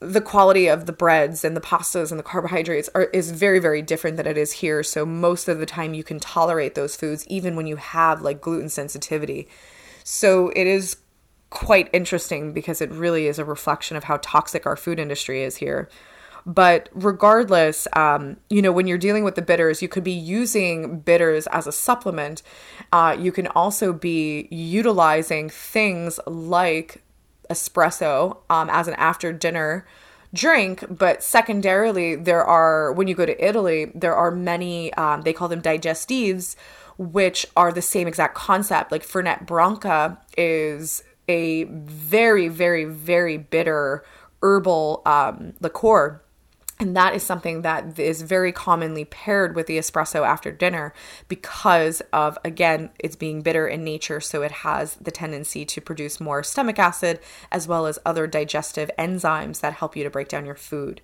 the 0.00 0.20
quality 0.20 0.66
of 0.66 0.86
the 0.86 0.92
breads 0.92 1.44
and 1.44 1.54
the 1.54 1.60
pastas 1.60 2.10
and 2.10 2.18
the 2.18 2.24
carbohydrates 2.24 2.88
are 2.94 3.04
is 3.04 3.30
very 3.30 3.58
very 3.58 3.82
different 3.82 4.16
than 4.16 4.26
it 4.26 4.38
is 4.38 4.52
here. 4.52 4.82
So 4.82 5.04
most 5.04 5.46
of 5.46 5.58
the 5.58 5.66
time 5.66 5.92
you 5.92 6.02
can 6.02 6.18
tolerate 6.18 6.74
those 6.74 6.96
foods 6.96 7.26
even 7.28 7.54
when 7.54 7.66
you 7.66 7.76
have 7.76 8.22
like 8.22 8.40
gluten 8.40 8.70
sensitivity. 8.70 9.46
So 10.02 10.48
it 10.56 10.66
is 10.66 10.96
quite 11.50 11.90
interesting 11.92 12.52
because 12.52 12.80
it 12.80 12.90
really 12.90 13.26
is 13.26 13.38
a 13.38 13.44
reflection 13.44 13.96
of 13.96 14.04
how 14.04 14.16
toxic 14.22 14.64
our 14.64 14.76
food 14.76 14.98
industry 14.98 15.42
is 15.42 15.56
here. 15.56 15.90
But 16.46 16.88
regardless 16.94 17.86
um, 17.92 18.38
you 18.48 18.62
know 18.62 18.72
when 18.72 18.86
you're 18.86 18.96
dealing 18.96 19.24
with 19.24 19.34
the 19.34 19.42
bitters 19.42 19.82
you 19.82 19.88
could 19.88 20.04
be 20.04 20.12
using 20.12 21.00
bitters 21.00 21.46
as 21.48 21.66
a 21.66 21.72
supplement. 21.72 22.42
Uh, 22.90 23.14
you 23.20 23.32
can 23.32 23.48
also 23.48 23.92
be 23.92 24.48
utilizing 24.50 25.50
things 25.50 26.18
like 26.26 27.02
espresso 27.50 28.38
um, 28.48 28.70
as 28.70 28.88
an 28.88 28.94
after 28.94 29.32
dinner 29.32 29.86
drink 30.32 30.84
but 30.88 31.22
secondarily 31.22 32.14
there 32.14 32.44
are 32.44 32.92
when 32.92 33.08
you 33.08 33.14
go 33.14 33.26
to 33.26 33.44
italy 33.44 33.90
there 33.94 34.14
are 34.14 34.30
many 34.30 34.92
um, 34.94 35.22
they 35.22 35.32
call 35.32 35.48
them 35.48 35.60
digestives 35.60 36.56
which 37.00 37.46
are 37.56 37.72
the 37.72 37.80
same 37.80 38.06
exact 38.06 38.34
concept. 38.34 38.92
Like 38.92 39.02
fernet 39.02 39.46
branca 39.46 40.18
is 40.36 41.02
a 41.28 41.64
very 41.64 42.48
very 42.48 42.84
very 42.84 43.38
bitter 43.38 44.04
herbal 44.42 45.00
um, 45.06 45.54
liqueur 45.60 46.20
and 46.80 46.96
that 46.96 47.14
is 47.14 47.22
something 47.22 47.62
that 47.62 47.98
is 47.98 48.22
very 48.22 48.52
commonly 48.52 49.04
paired 49.04 49.54
with 49.54 49.66
the 49.66 49.78
espresso 49.78 50.26
after 50.26 50.50
dinner 50.50 50.94
because 51.28 52.00
of, 52.12 52.38
again, 52.44 52.90
it's 52.98 53.16
being 53.16 53.42
bitter 53.42 53.68
in 53.68 53.84
nature. 53.84 54.20
So 54.20 54.42
it 54.42 54.50
has 54.50 54.94
the 54.94 55.10
tendency 55.10 55.64
to 55.66 55.80
produce 55.80 56.20
more 56.20 56.42
stomach 56.42 56.78
acid 56.78 57.20
as 57.52 57.68
well 57.68 57.86
as 57.86 57.98
other 58.06 58.26
digestive 58.26 58.90
enzymes 58.98 59.60
that 59.60 59.74
help 59.74 59.94
you 59.94 60.04
to 60.04 60.10
break 60.10 60.28
down 60.28 60.46
your 60.46 60.54
food. 60.54 61.02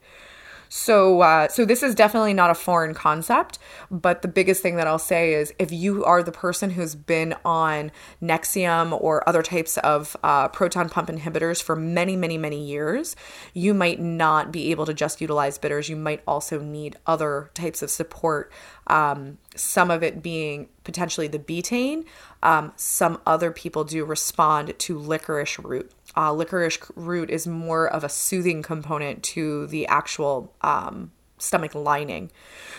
So, 0.69 1.21
uh, 1.21 1.49
so 1.49 1.65
this 1.65 1.83
is 1.83 1.95
definitely 1.95 2.35
not 2.35 2.51
a 2.51 2.55
foreign 2.55 2.95
concept, 2.95 3.59
but 3.91 4.23
the 4.23 4.29
biggest 4.29 4.63
thing 4.63 4.77
that 4.77 4.87
I'll 4.87 4.99
say 4.99 5.35
is 5.35 5.53
if 5.59 5.73
you 5.73 6.05
are 6.05 6.23
the 6.23 6.33
person 6.33 6.71
who's 6.71 6.95
been 6.95 7.35
on 7.45 7.93
Nexium 8.23 8.99
or 9.01 9.27
other 9.29 9.43
types 9.43 9.79
of 9.79 10.17
uh, 10.23 10.49
proton 10.49 10.89
pump 10.89 11.09
inhibitors 11.09 11.63
for 11.63 11.77
many, 11.77 12.17
many, 12.17 12.39
many 12.39 12.65
years, 12.65 13.17
you 13.55 13.75
might 13.75 14.01
not 14.01 14.53
be 14.53 14.71
able 14.71 14.87
to 14.87 14.95
just 14.95 15.21
utilize 15.21 15.59
bitters. 15.59 15.89
You 15.89 15.97
might 15.97 16.23
also 16.27 16.61
need 16.61 16.97
other 17.07 17.51
types 17.55 17.83
of 17.83 17.91
support. 17.91 18.53
Um, 18.87 19.39
some 19.55 19.91
of 19.91 20.03
it 20.03 20.23
being 20.23 20.69
potentially 20.85 21.29
the 21.29 21.39
betaine. 21.39 22.05
Um, 22.43 22.73
some 22.77 23.21
other 23.27 23.51
people 23.51 23.85
do 23.85 24.05
respond 24.05 24.79
to 24.79 24.99
licorice 24.99 25.59
root 25.59 25.91
uh, 26.17 26.33
licorice 26.33 26.79
root 26.95 27.31
is 27.31 27.47
more 27.47 27.89
of 27.89 28.03
a 28.05 28.09
soothing 28.09 28.63
component 28.63 29.23
to 29.23 29.67
the 29.67 29.87
actual 29.87 30.55
um, 30.63 31.13
stomach 31.39 31.75
lining. 31.75 32.31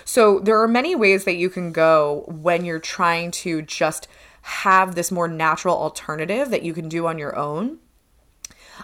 So 0.05 0.39
there 0.39 0.59
are 0.61 0.67
many 0.67 0.95
ways 0.95 1.25
that 1.25 1.37
you 1.37 1.49
can 1.49 1.71
go 1.71 2.23
when 2.27 2.65
you're 2.65 2.79
trying 2.79 3.31
to 3.31 3.61
just 3.61 4.07
have 4.41 4.95
this 4.95 5.11
more 5.11 5.27
natural 5.27 5.75
alternative 5.75 6.49
that 6.49 6.63
you 6.63 6.73
can 6.73 6.89
do 6.89 7.05
on 7.05 7.17
your 7.17 7.37
own. 7.37 7.79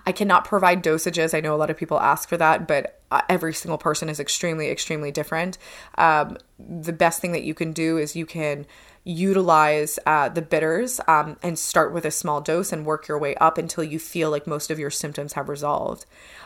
I 0.05 0.11
cannot 0.11 0.45
provide 0.45 0.83
dosages. 0.83 1.33
I 1.33 1.39
know 1.39 1.55
a 1.55 1.57
lot 1.57 1.69
of 1.69 1.77
people 1.77 1.99
ask 1.99 2.27
for 2.27 2.37
that, 2.37 2.67
but 2.67 3.01
every 3.29 3.53
single 3.53 3.77
person 3.77 4.09
is 4.09 4.19
extremely, 4.19 4.69
extremely 4.69 5.11
different. 5.11 5.57
Um, 5.97 6.37
the 6.59 6.93
best 6.93 7.19
thing 7.21 7.31
that 7.33 7.43
you 7.43 7.53
can 7.53 7.73
do 7.73 7.97
is 7.97 8.15
you 8.15 8.25
can 8.25 8.65
utilize 9.05 9.99
uh, 10.05 10.29
the 10.29 10.41
bitters 10.41 11.01
um, 11.07 11.37
and 11.43 11.59
start 11.59 11.93
with 11.93 12.05
a 12.05 12.11
small 12.11 12.39
dose 12.39 12.71
and 12.71 12.85
work 12.85 13.07
your 13.07 13.19
way 13.19 13.35
up 13.35 13.57
until 13.57 13.83
you 13.83 13.99
feel 13.99 14.29
like 14.29 14.47
most 14.47 14.71
of 14.71 14.79
your 14.79 14.89
symptoms 14.89 15.33
have 15.33 15.49
resolved. 15.49 16.05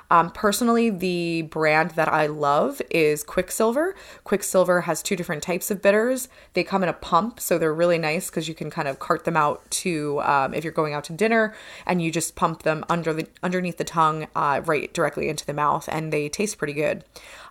Um, 0.09 0.31
personally, 0.31 0.89
the 0.89 1.43
brand 1.43 1.91
that 1.91 2.07
I 2.07 2.27
love 2.27 2.81
is 2.89 3.23
Quicksilver. 3.23 3.93
Quicksilver 4.23 4.81
has 4.81 5.03
two 5.03 5.15
different 5.15 5.43
types 5.43 5.69
of 5.69 5.81
bitters. 5.81 6.29
They 6.53 6.63
come 6.63 6.81
in 6.81 6.89
a 6.89 6.93
pump, 6.93 7.39
so 7.39 7.57
they're 7.57 7.73
really 7.73 7.97
nice 7.97 8.29
because 8.29 8.47
you 8.47 8.55
can 8.55 8.69
kind 8.71 8.87
of 8.87 8.99
cart 8.99 9.25
them 9.25 9.35
out 9.35 9.69
to 9.69 10.21
um, 10.21 10.53
if 10.53 10.63
you're 10.63 10.71
going 10.71 10.93
out 10.93 11.03
to 11.05 11.13
dinner 11.13 11.53
and 11.85 12.01
you 12.01 12.09
just 12.09 12.35
pump 12.35 12.63
them 12.63 12.85
under 12.89 13.13
the 13.13 13.27
underneath 13.43 13.77
the 13.77 13.83
tongue, 13.83 14.27
uh, 14.35 14.61
right 14.65 14.93
directly 14.93 15.27
into 15.27 15.45
the 15.45 15.53
mouth, 15.53 15.89
and 15.91 16.13
they 16.13 16.29
taste 16.29 16.56
pretty 16.57 16.73
good. 16.73 17.03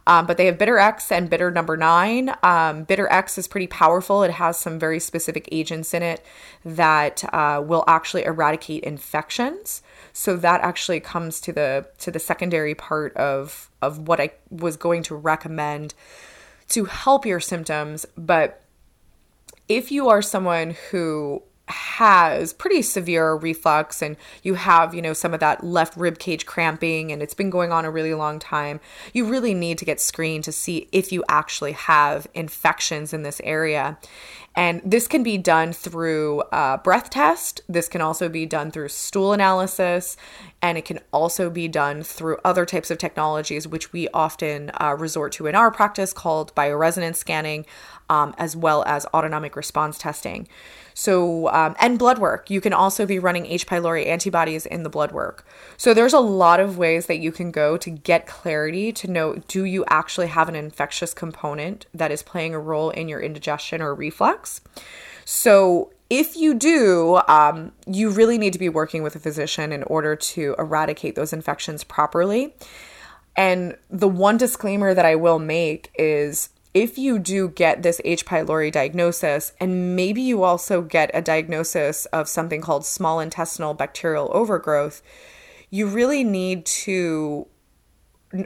Um, 0.09 0.27
but 0.27 0.37
they 0.37 0.47
have 0.47 0.57
Bitter 0.57 0.79
X 0.79 1.11
and 1.11 1.29
Bitter 1.29 1.51
Number 1.51 1.77
Nine. 1.77 2.33
Um, 2.43 2.85
Bitter 2.85 3.11
X 3.11 3.39
is 3.39 3.49
pretty 3.49 3.67
powerful. 3.67 4.23
It 4.23 4.31
has 4.33 4.57
some 4.57 4.79
very 4.79 5.01
specific 5.01 5.49
agents 5.51 5.93
in 5.93 6.03
it 6.03 6.25
that 6.65 7.25
uh, 7.35 7.63
will 7.65 7.83
actually 7.89 8.25
eradicate 8.25 8.85
infections. 8.85 9.83
So 10.13 10.37
that 10.37 10.61
actually 10.61 11.01
comes 11.01 11.41
to 11.43 11.53
the 11.53 11.89
to 11.99 12.11
the 12.11 12.21
secondary 12.21 12.75
part 12.75 13.17
of 13.17 13.69
of 13.83 14.07
what 14.07 14.21
I 14.21 14.31
was 14.49 14.77
going 14.77 15.03
to 15.05 15.17
recommend 15.17 15.95
to 16.69 16.85
help 16.85 17.27
your 17.27 17.41
symptoms. 17.41 18.07
But 18.17 18.63
if 19.69 19.91
you 19.91 20.09
are 20.09 20.23
someone 20.23 20.77
who 20.91 21.43
has 21.69 22.53
pretty 22.53 22.81
severe 22.81 23.35
reflux 23.35 24.01
and 24.01 24.17
you 24.43 24.55
have, 24.55 24.95
you 24.95 25.03
know, 25.03 25.13
some 25.13 25.35
of 25.35 25.41
that 25.41 25.65
left 25.65 25.97
rib 25.97 26.19
cage 26.19 26.47
cramping 26.47 27.11
and 27.11 27.23
it's 27.23 27.35
been 27.35 27.51
going 27.51 27.73
on 27.73 27.85
a 27.85 27.91
really 27.91 28.15
long 28.15 28.39
time, 28.39 28.79
you 29.13 29.25
really 29.25 29.55
need 29.55 29.79
to 29.79 29.85
get 29.85 30.01
screened 30.01 30.45
to 30.45 30.53
see 30.53 30.89
if 30.93 31.11
you 31.11 31.25
actually 31.29 31.73
have 31.73 32.27
infections 32.35 33.13
in 33.13 33.23
this 33.23 33.41
area. 33.43 33.99
And 34.57 34.81
this 34.83 35.07
can 35.07 35.23
be 35.23 35.37
done 35.37 35.75
through 35.75 36.43
a 36.51 36.81
breath 36.83 37.11
test. 37.11 37.61
This 37.69 37.89
can 37.89 38.01
also 38.01 38.31
be 38.31 38.47
done 38.47 38.71
through 38.71 38.89
stool 38.89 39.35
analysis. 39.35 40.17
And 40.63 40.79
it 40.79 40.87
can 40.87 41.01
also 41.13 41.51
be 41.51 41.69
done 41.69 42.03
through 42.03 42.39
other 42.43 42.65
types 42.65 42.91
of 42.91 42.97
technologies, 42.97 43.69
which 43.69 43.93
we 43.93 44.09
often 44.15 44.71
uh, 44.81 44.97
resort 44.99 45.33
to 45.33 45.47
in 45.47 45.55
our 45.55 45.71
practice 45.71 46.15
called 46.15 46.55
bioresonance 46.55 47.17
scanning, 47.17 47.67
um, 48.09 48.35
as 48.39 48.57
well 48.57 48.85
as 48.85 49.07
autonomic 49.15 49.57
response 49.57 49.99
testing. 49.99 50.49
So, 50.95 51.49
um, 51.49 51.77
and 51.79 51.99
blood 51.99 52.19
work. 52.19 52.49
You 52.49 52.63
can 52.63 52.73
also 52.73 53.05
be 53.05 53.19
running 53.19 53.45
H. 53.45 53.67
pylori 53.67 54.07
antibodies 54.07 54.65
in 54.65 54.83
the 54.83 54.89
blood 54.89 55.13
work. 55.13 55.47
So, 55.77 55.93
there's 55.93 56.15
a 56.15 56.21
lot 56.21 56.59
of 56.59 56.79
ways 56.79 57.07
that 57.07 57.19
you 57.19 57.33
can 57.33 57.51
go 57.51 57.77
to 57.77 57.91
get 57.91 58.27
clarity 58.27 58.93
to 58.93 59.11
know 59.11 59.43
do 59.49 59.65
you 59.65 59.85
actually 59.89 60.29
have 60.29 60.49
an 60.49 60.57
infectious 60.57 61.13
component 61.13 61.85
that 61.93 62.11
is 62.11 62.23
playing 62.23 62.55
a 62.55 62.59
role 62.59 62.91
in 62.91 63.09
your 63.09 63.21
indigestion 63.21 63.83
or 63.83 63.95
reflux? 63.95 64.63
So, 65.27 65.93
if 66.09 66.37
you 66.37 66.55
do, 66.55 67.21
um, 67.29 67.73
you 67.87 68.11
really 68.11 68.39
need 68.39 68.53
to 68.53 68.59
be 68.59 68.69
working 68.69 69.03
with 69.03 69.17
a 69.17 69.19
physician 69.19 69.73
in 69.73 69.83
order 69.83 70.15
to 70.17 70.55
eradicate 70.59 71.15
those 71.15 71.33
infections 71.33 71.85
properly. 71.85 72.55
And 73.37 73.77
the 73.91 74.09
one 74.09 74.39
disclaimer 74.39 74.95
that 74.95 75.05
I 75.05 75.17
will 75.17 75.39
make 75.39 75.91
is 75.99 76.49
if 76.77 76.99
you 76.99 77.19
do 77.19 77.49
get 77.49 77.83
this 77.83 78.03
H. 78.05 78.27
pylori 78.27 78.71
diagnosis, 78.71 79.55
and 79.59 79.97
maybe 79.97 80.21
you 80.21 80.43
also 80.43 80.83
get 80.83 81.11
a 81.15 81.23
diagnosis 81.23 82.05
of 82.07 82.29
something 82.29 82.61
called 82.61 82.85
small 82.85 83.19
intestinal 83.19 83.73
bacterial 83.73 84.31
overgrowth, 84.35 85.01
you 85.71 85.87
really 85.87 86.23
need 86.23 86.67
to 86.67 87.47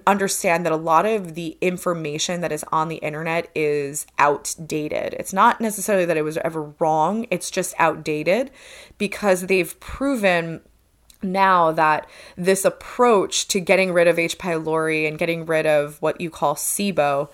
understand 0.06 0.64
that 0.64 0.70
a 0.70 0.76
lot 0.76 1.06
of 1.06 1.34
the 1.34 1.58
information 1.60 2.40
that 2.40 2.52
is 2.52 2.64
on 2.70 2.86
the 2.86 2.98
internet 2.98 3.50
is 3.56 4.06
outdated. 4.16 5.12
It's 5.14 5.32
not 5.32 5.60
necessarily 5.60 6.04
that 6.04 6.16
it 6.16 6.22
was 6.22 6.36
ever 6.38 6.72
wrong, 6.78 7.26
it's 7.32 7.50
just 7.50 7.74
outdated 7.80 8.52
because 8.96 9.46
they've 9.46 9.80
proven 9.80 10.60
now 11.20 11.72
that 11.72 12.08
this 12.36 12.64
approach 12.64 13.48
to 13.48 13.58
getting 13.58 13.92
rid 13.92 14.06
of 14.06 14.20
H. 14.20 14.38
pylori 14.38 15.08
and 15.08 15.18
getting 15.18 15.46
rid 15.46 15.66
of 15.66 16.00
what 16.00 16.20
you 16.20 16.30
call 16.30 16.54
SIBO 16.54 17.28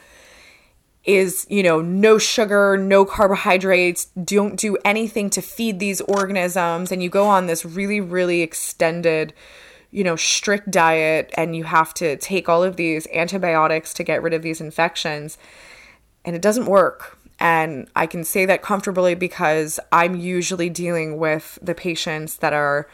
is, 1.07 1.47
you 1.49 1.62
know, 1.62 1.81
no 1.81 2.19
sugar, 2.19 2.77
no 2.77 3.05
carbohydrates, 3.05 4.07
don't 4.23 4.57
do 4.57 4.77
anything 4.85 5.31
to 5.31 5.40
feed 5.40 5.79
these 5.79 6.01
organisms. 6.03 6.90
And 6.90 7.03
you 7.03 7.09
go 7.09 7.27
on 7.27 7.47
this 7.47 7.64
really, 7.64 8.01
really 8.01 8.42
extended, 8.42 9.33
you 9.92 10.03
know, 10.03 10.16
strict 10.16 10.71
diet 10.71 11.33
and 11.37 11.55
you 11.55 11.64
have 11.64 11.95
to 11.95 12.16
take 12.16 12.49
all 12.49 12.64
of 12.64 12.77
these 12.77 13.07
antibiotics 13.14 13.95
to 13.95 14.05
get 14.05 14.21
rid 14.21 14.35
of 14.35 14.42
these 14.42 14.61
infections. 14.61 15.38
And 16.25 16.35
it 16.35 16.42
doesn't 16.42 16.66
work. 16.66 17.16
And 17.38 17.88
I 17.95 18.07
can 18.07 18.25
say 18.25 18.45
that 18.47 18.62
comfortably 18.62 19.14
because 19.14 19.79
I'm 19.92 20.16
usually 20.16 20.71
dealing 20.71 21.19
with 21.19 21.59
the 21.62 21.75
patients 21.75 22.37
that 22.38 22.53
are 22.53 22.88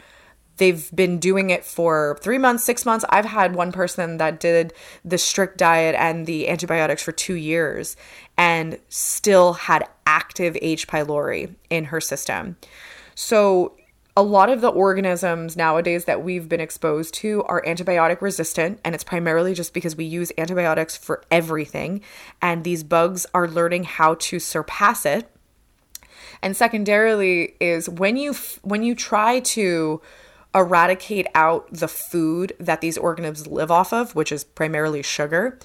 they've 0.57 0.89
been 0.95 1.19
doing 1.19 1.49
it 1.49 1.65
for 1.65 2.17
three 2.21 2.37
months, 2.37 2.63
six 2.63 2.85
months. 2.85 3.05
I've 3.09 3.25
had 3.25 3.55
one 3.55 3.71
person 3.71 4.17
that 4.17 4.39
did 4.39 4.73
the 5.03 5.17
strict 5.17 5.57
diet 5.57 5.95
and 5.97 6.25
the 6.25 6.49
antibiotics 6.49 7.03
for 7.03 7.11
two 7.11 7.35
years 7.35 7.95
and 8.37 8.77
still 8.89 9.53
had 9.53 9.87
active 10.05 10.57
H. 10.61 10.87
pylori 10.87 11.55
in 11.69 11.85
her 11.85 12.01
system. 12.01 12.57
So, 13.15 13.73
a 14.15 14.21
lot 14.21 14.49
of 14.49 14.61
the 14.61 14.69
organisms 14.69 15.57
nowadays 15.57 16.05
that 16.05 16.23
we've 16.23 16.47
been 16.47 16.59
exposed 16.59 17.15
to 17.15 17.43
are 17.45 17.63
antibiotic 17.63 18.21
resistant, 18.21 18.79
and 18.85 18.93
it's 18.93 19.03
primarily 19.03 19.55
just 19.55 19.73
because 19.73 19.95
we 19.95 20.05
use 20.05 20.31
antibiotics 20.37 20.95
for 20.95 21.23
everything. 21.31 22.01
And 22.39 22.63
these 22.63 22.83
bugs 22.83 23.25
are 23.33 23.47
learning 23.47 23.85
how 23.85 24.13
to 24.15 24.39
surpass 24.39 25.07
it. 25.07 25.31
And 26.43 26.55
secondarily, 26.55 27.55
is 27.59 27.89
when 27.89 28.15
you 28.15 28.35
when 28.61 28.83
you 28.83 28.93
try 28.93 29.39
to 29.39 30.01
eradicate 30.55 31.27
out 31.35 31.67
the 31.71 31.87
food 31.87 32.53
that 32.59 32.81
these 32.81 32.97
organisms 32.97 33.47
live 33.47 33.71
off 33.71 33.91
of, 33.91 34.15
which 34.15 34.31
is 34.31 34.43
primarily 34.43 35.01
sugar, 35.01 35.57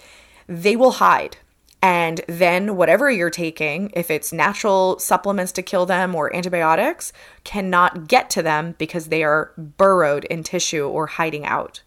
they 0.47 0.77
will 0.77 0.93
hide. 0.93 1.37
And 1.81 2.23
then, 2.27 2.77
whatever 2.77 3.09
you're 3.09 3.31
taking, 3.31 3.93
if 3.95 4.11
it's 4.11 4.33
natural 4.33 4.99
supplements 4.99 5.53
to 5.53 5.63
kill 5.63 5.87
them 5.87 6.13
or 6.15 6.35
antibiotics, 6.35 7.13
cannot 7.45 8.09
get 8.09 8.31
to 8.31 8.43
them 8.43 8.75
because 8.79 9.07
they 9.07 9.23
are 9.23 9.53
burrowed 9.57 10.25
in 10.25 10.43
tissue 10.43 10.89
or 10.89 11.07
hiding 11.07 11.45
out. 11.45 11.83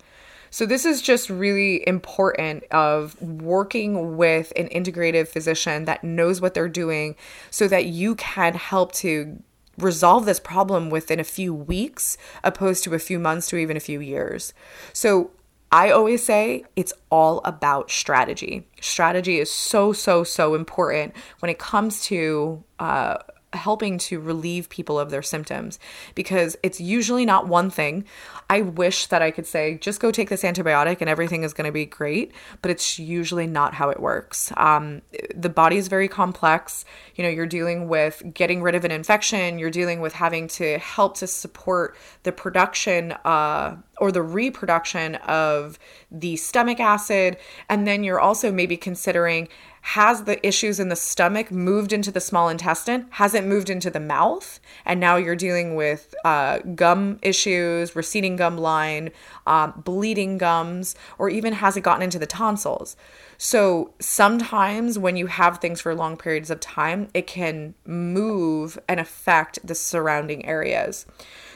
So, 0.49 0.65
this 0.65 0.85
is 0.85 1.01
just 1.01 1.29
really 1.29 1.85
important 1.85 2.63
of 2.71 3.21
working 3.21 4.15
with 4.15 4.53
an 4.55 4.69
integrative 4.69 5.27
physician 5.27 5.83
that 5.85 6.05
knows 6.05 6.39
what 6.39 6.53
they're 6.53 6.69
doing 6.69 7.17
so 7.49 7.67
that 7.67 7.85
you 7.85 8.15
can 8.15 8.53
help 8.53 8.93
to 8.93 9.41
resolve 9.83 10.25
this 10.25 10.39
problem 10.39 10.89
within 10.89 11.19
a 11.19 11.23
few 11.23 11.53
weeks 11.53 12.17
opposed 12.43 12.83
to 12.83 12.93
a 12.93 12.99
few 12.99 13.19
months 13.19 13.47
to 13.49 13.57
even 13.57 13.77
a 13.77 13.81
few 13.81 13.99
years. 13.99 14.53
So 14.93 15.31
I 15.71 15.91
always 15.91 16.23
say 16.23 16.65
it's 16.75 16.93
all 17.09 17.41
about 17.45 17.89
strategy. 17.89 18.67
Strategy 18.81 19.39
is 19.39 19.49
so, 19.49 19.93
so, 19.93 20.23
so 20.23 20.53
important 20.53 21.15
when 21.39 21.49
it 21.49 21.59
comes 21.59 22.03
to 22.03 22.63
uh, 22.79 23.17
helping 23.53 23.97
to 23.97 24.19
relieve 24.19 24.69
people 24.69 24.99
of 24.99 25.09
their 25.09 25.21
symptoms 25.21 25.79
because 26.15 26.55
it's 26.63 26.79
usually 26.79 27.25
not 27.25 27.47
one 27.47 27.69
thing. 27.69 28.05
I 28.49 28.61
wish 28.61 29.07
that 29.07 29.21
I 29.21 29.31
could 29.31 29.45
say, 29.45 29.77
just 29.77 29.99
go 29.99 30.11
take 30.11 30.29
this 30.29 30.43
antibiotic 30.43 31.01
and 31.01 31.09
everything 31.09 31.43
is 31.43 31.53
going 31.53 31.65
to 31.65 31.71
be 31.71 31.85
great, 31.85 32.31
but 32.61 32.71
it's 32.71 32.97
usually 32.97 33.47
not 33.47 33.73
how 33.73 33.89
it 33.89 33.99
works. 33.99 34.51
Um, 34.57 35.01
the 35.35 35.49
body 35.49 35.77
is 35.77 35.87
very 35.87 36.07
complex. 36.07 36.85
You 37.15 37.23
know, 37.23 37.29
you're 37.29 37.45
dealing 37.45 37.87
with 37.87 38.23
getting 38.33 38.61
rid 38.61 38.75
of 38.75 38.85
an 38.85 38.91
infection, 38.91 39.59
you're 39.59 39.69
dealing 39.69 40.01
with 40.01 40.13
having 40.13 40.47
to 40.49 40.77
help 40.77 41.17
to 41.17 41.27
support 41.27 41.95
the 42.23 42.31
production 42.31 43.11
uh, 43.25 43.75
or 43.99 44.11
the 44.11 44.21
reproduction 44.21 45.15
of 45.15 45.77
the 46.09 46.35
stomach 46.37 46.79
acid. 46.79 47.37
And 47.69 47.85
then 47.85 48.03
you're 48.03 48.19
also 48.19 48.51
maybe 48.51 48.77
considering 48.77 49.49
has 49.81 50.23
the 50.23 50.45
issues 50.45 50.79
in 50.79 50.89
the 50.89 50.95
stomach 50.95 51.51
moved 51.51 51.91
into 51.91 52.11
the 52.11 52.19
small 52.19 52.49
intestine? 52.49 53.07
Has 53.11 53.33
it 53.33 53.43
moved 53.43 53.69
into 53.69 53.89
the 53.89 53.99
mouth? 53.99 54.59
And 54.85 54.99
now 54.99 55.15
you're 55.15 55.35
dealing 55.35 55.75
with 55.75 56.13
uh, 56.23 56.59
gum 56.75 57.19
issues, 57.21 57.95
receding 57.95 58.35
gum 58.35 58.57
line, 58.57 59.09
um, 59.47 59.73
bleeding 59.83 60.37
gums, 60.37 60.95
or 61.17 61.29
even 61.29 61.53
has 61.53 61.75
it 61.75 61.81
gotten 61.81 62.03
into 62.03 62.19
the 62.19 62.27
tonsils? 62.27 62.95
So 63.37 63.93
sometimes 63.99 64.99
when 64.99 65.17
you 65.17 65.25
have 65.25 65.57
things 65.57 65.81
for 65.81 65.95
long 65.95 66.15
periods 66.15 66.51
of 66.51 66.59
time, 66.59 67.07
it 67.15 67.25
can 67.25 67.73
move 67.85 68.77
and 68.87 68.99
affect 68.99 69.65
the 69.65 69.73
surrounding 69.73 70.45
areas. 70.45 71.07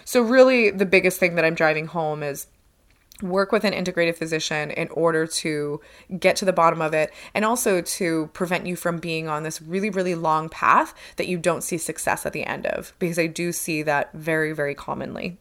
So, 0.08 0.22
really, 0.22 0.70
the 0.70 0.86
biggest 0.86 1.20
thing 1.20 1.34
that 1.34 1.44
I'm 1.44 1.56
driving 1.56 1.88
home 1.88 2.22
is 2.22 2.46
work 3.21 3.51
with 3.51 3.63
an 3.63 3.73
integrative 3.73 4.15
physician 4.15 4.71
in 4.71 4.89
order 4.89 5.25
to 5.25 5.80
get 6.19 6.36
to 6.36 6.45
the 6.45 6.54
bottom 6.54 6.82
of 6.82 6.93
it 6.93 7.13
and 7.34 7.45
also 7.45 7.82
to 7.82 8.30
prevent 8.34 8.65
you 8.65 8.75
from 8.75 8.97
being 8.97 9.28
on 9.28 9.43
this 9.43 9.62
really 9.62 9.89
really 9.89 10.15
long 10.15 10.49
path 10.49 10.93
that 11.15 11.28
you 11.28 11.38
don't 11.38 11.63
see 11.63 11.78
success 11.78 12.25
at 12.25 12.34
the 12.34 12.43
end 12.43 12.65
of 12.65 12.93
because 12.99 13.17
I 13.17 13.28
do 13.28 13.51
see 13.51 13.84
that 13.84 14.12
very 14.13 14.51
very 14.51 14.75
commonly. 14.75 15.38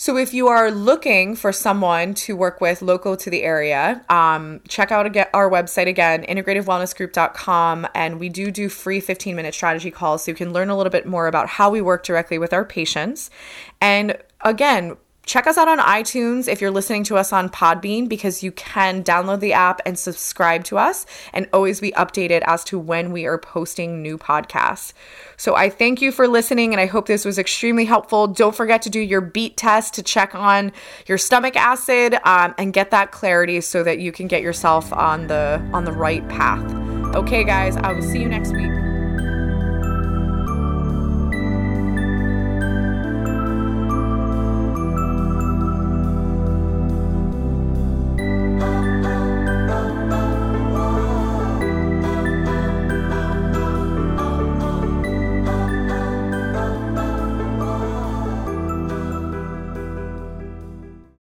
So, 0.00 0.16
if 0.16 0.32
you 0.32 0.48
are 0.48 0.70
looking 0.70 1.36
for 1.36 1.52
someone 1.52 2.14
to 2.14 2.34
work 2.34 2.62
with 2.62 2.80
local 2.80 3.18
to 3.18 3.28
the 3.28 3.42
area, 3.42 4.02
um, 4.08 4.62
check 4.66 4.90
out 4.90 5.14
our 5.34 5.50
website 5.50 5.88
again, 5.88 6.24
integrativewellnessgroup.com. 6.24 7.86
And 7.94 8.18
we 8.18 8.30
do 8.30 8.50
do 8.50 8.70
free 8.70 9.00
15 9.00 9.36
minute 9.36 9.52
strategy 9.52 9.90
calls 9.90 10.24
so 10.24 10.30
you 10.30 10.34
can 10.34 10.54
learn 10.54 10.70
a 10.70 10.76
little 10.78 10.90
bit 10.90 11.04
more 11.04 11.26
about 11.26 11.48
how 11.48 11.68
we 11.68 11.82
work 11.82 12.02
directly 12.02 12.38
with 12.38 12.54
our 12.54 12.64
patients. 12.64 13.28
And 13.82 14.16
again, 14.40 14.96
Check 15.26 15.46
us 15.46 15.58
out 15.58 15.68
on 15.68 15.78
iTunes 15.78 16.48
if 16.48 16.60
you're 16.60 16.70
listening 16.70 17.04
to 17.04 17.16
us 17.16 17.32
on 17.32 17.48
Podbean 17.50 18.08
because 18.08 18.42
you 18.42 18.50
can 18.52 19.04
download 19.04 19.40
the 19.40 19.52
app 19.52 19.80
and 19.86 19.98
subscribe 19.98 20.64
to 20.64 20.78
us 20.78 21.06
and 21.32 21.48
always 21.52 21.80
be 21.80 21.92
updated 21.92 22.42
as 22.46 22.64
to 22.64 22.78
when 22.78 23.12
we 23.12 23.26
are 23.26 23.38
posting 23.38 24.02
new 24.02 24.18
podcasts. 24.18 24.92
So 25.36 25.54
I 25.54 25.70
thank 25.70 26.02
you 26.02 26.10
for 26.10 26.26
listening 26.26 26.72
and 26.72 26.80
I 26.80 26.86
hope 26.86 27.06
this 27.06 27.24
was 27.24 27.38
extremely 27.38 27.84
helpful. 27.84 28.26
Don't 28.26 28.54
forget 28.54 28.82
to 28.82 28.90
do 28.90 28.98
your 28.98 29.20
beet 29.20 29.56
test 29.56 29.94
to 29.94 30.02
check 30.02 30.34
on 30.34 30.72
your 31.06 31.18
stomach 31.18 31.54
acid 31.54 32.16
um, 32.24 32.54
and 32.58 32.72
get 32.72 32.90
that 32.90 33.12
clarity 33.12 33.60
so 33.60 33.84
that 33.84 34.00
you 34.00 34.12
can 34.12 34.26
get 34.26 34.42
yourself 34.42 34.92
on 34.92 35.26
the 35.28 35.62
on 35.72 35.84
the 35.84 35.92
right 35.92 36.26
path. 36.28 36.64
Okay 37.14 37.44
guys, 37.44 37.76
I 37.76 37.92
will 37.92 38.02
see 38.02 38.20
you 38.20 38.28
next 38.28 38.52
week. 38.52 38.89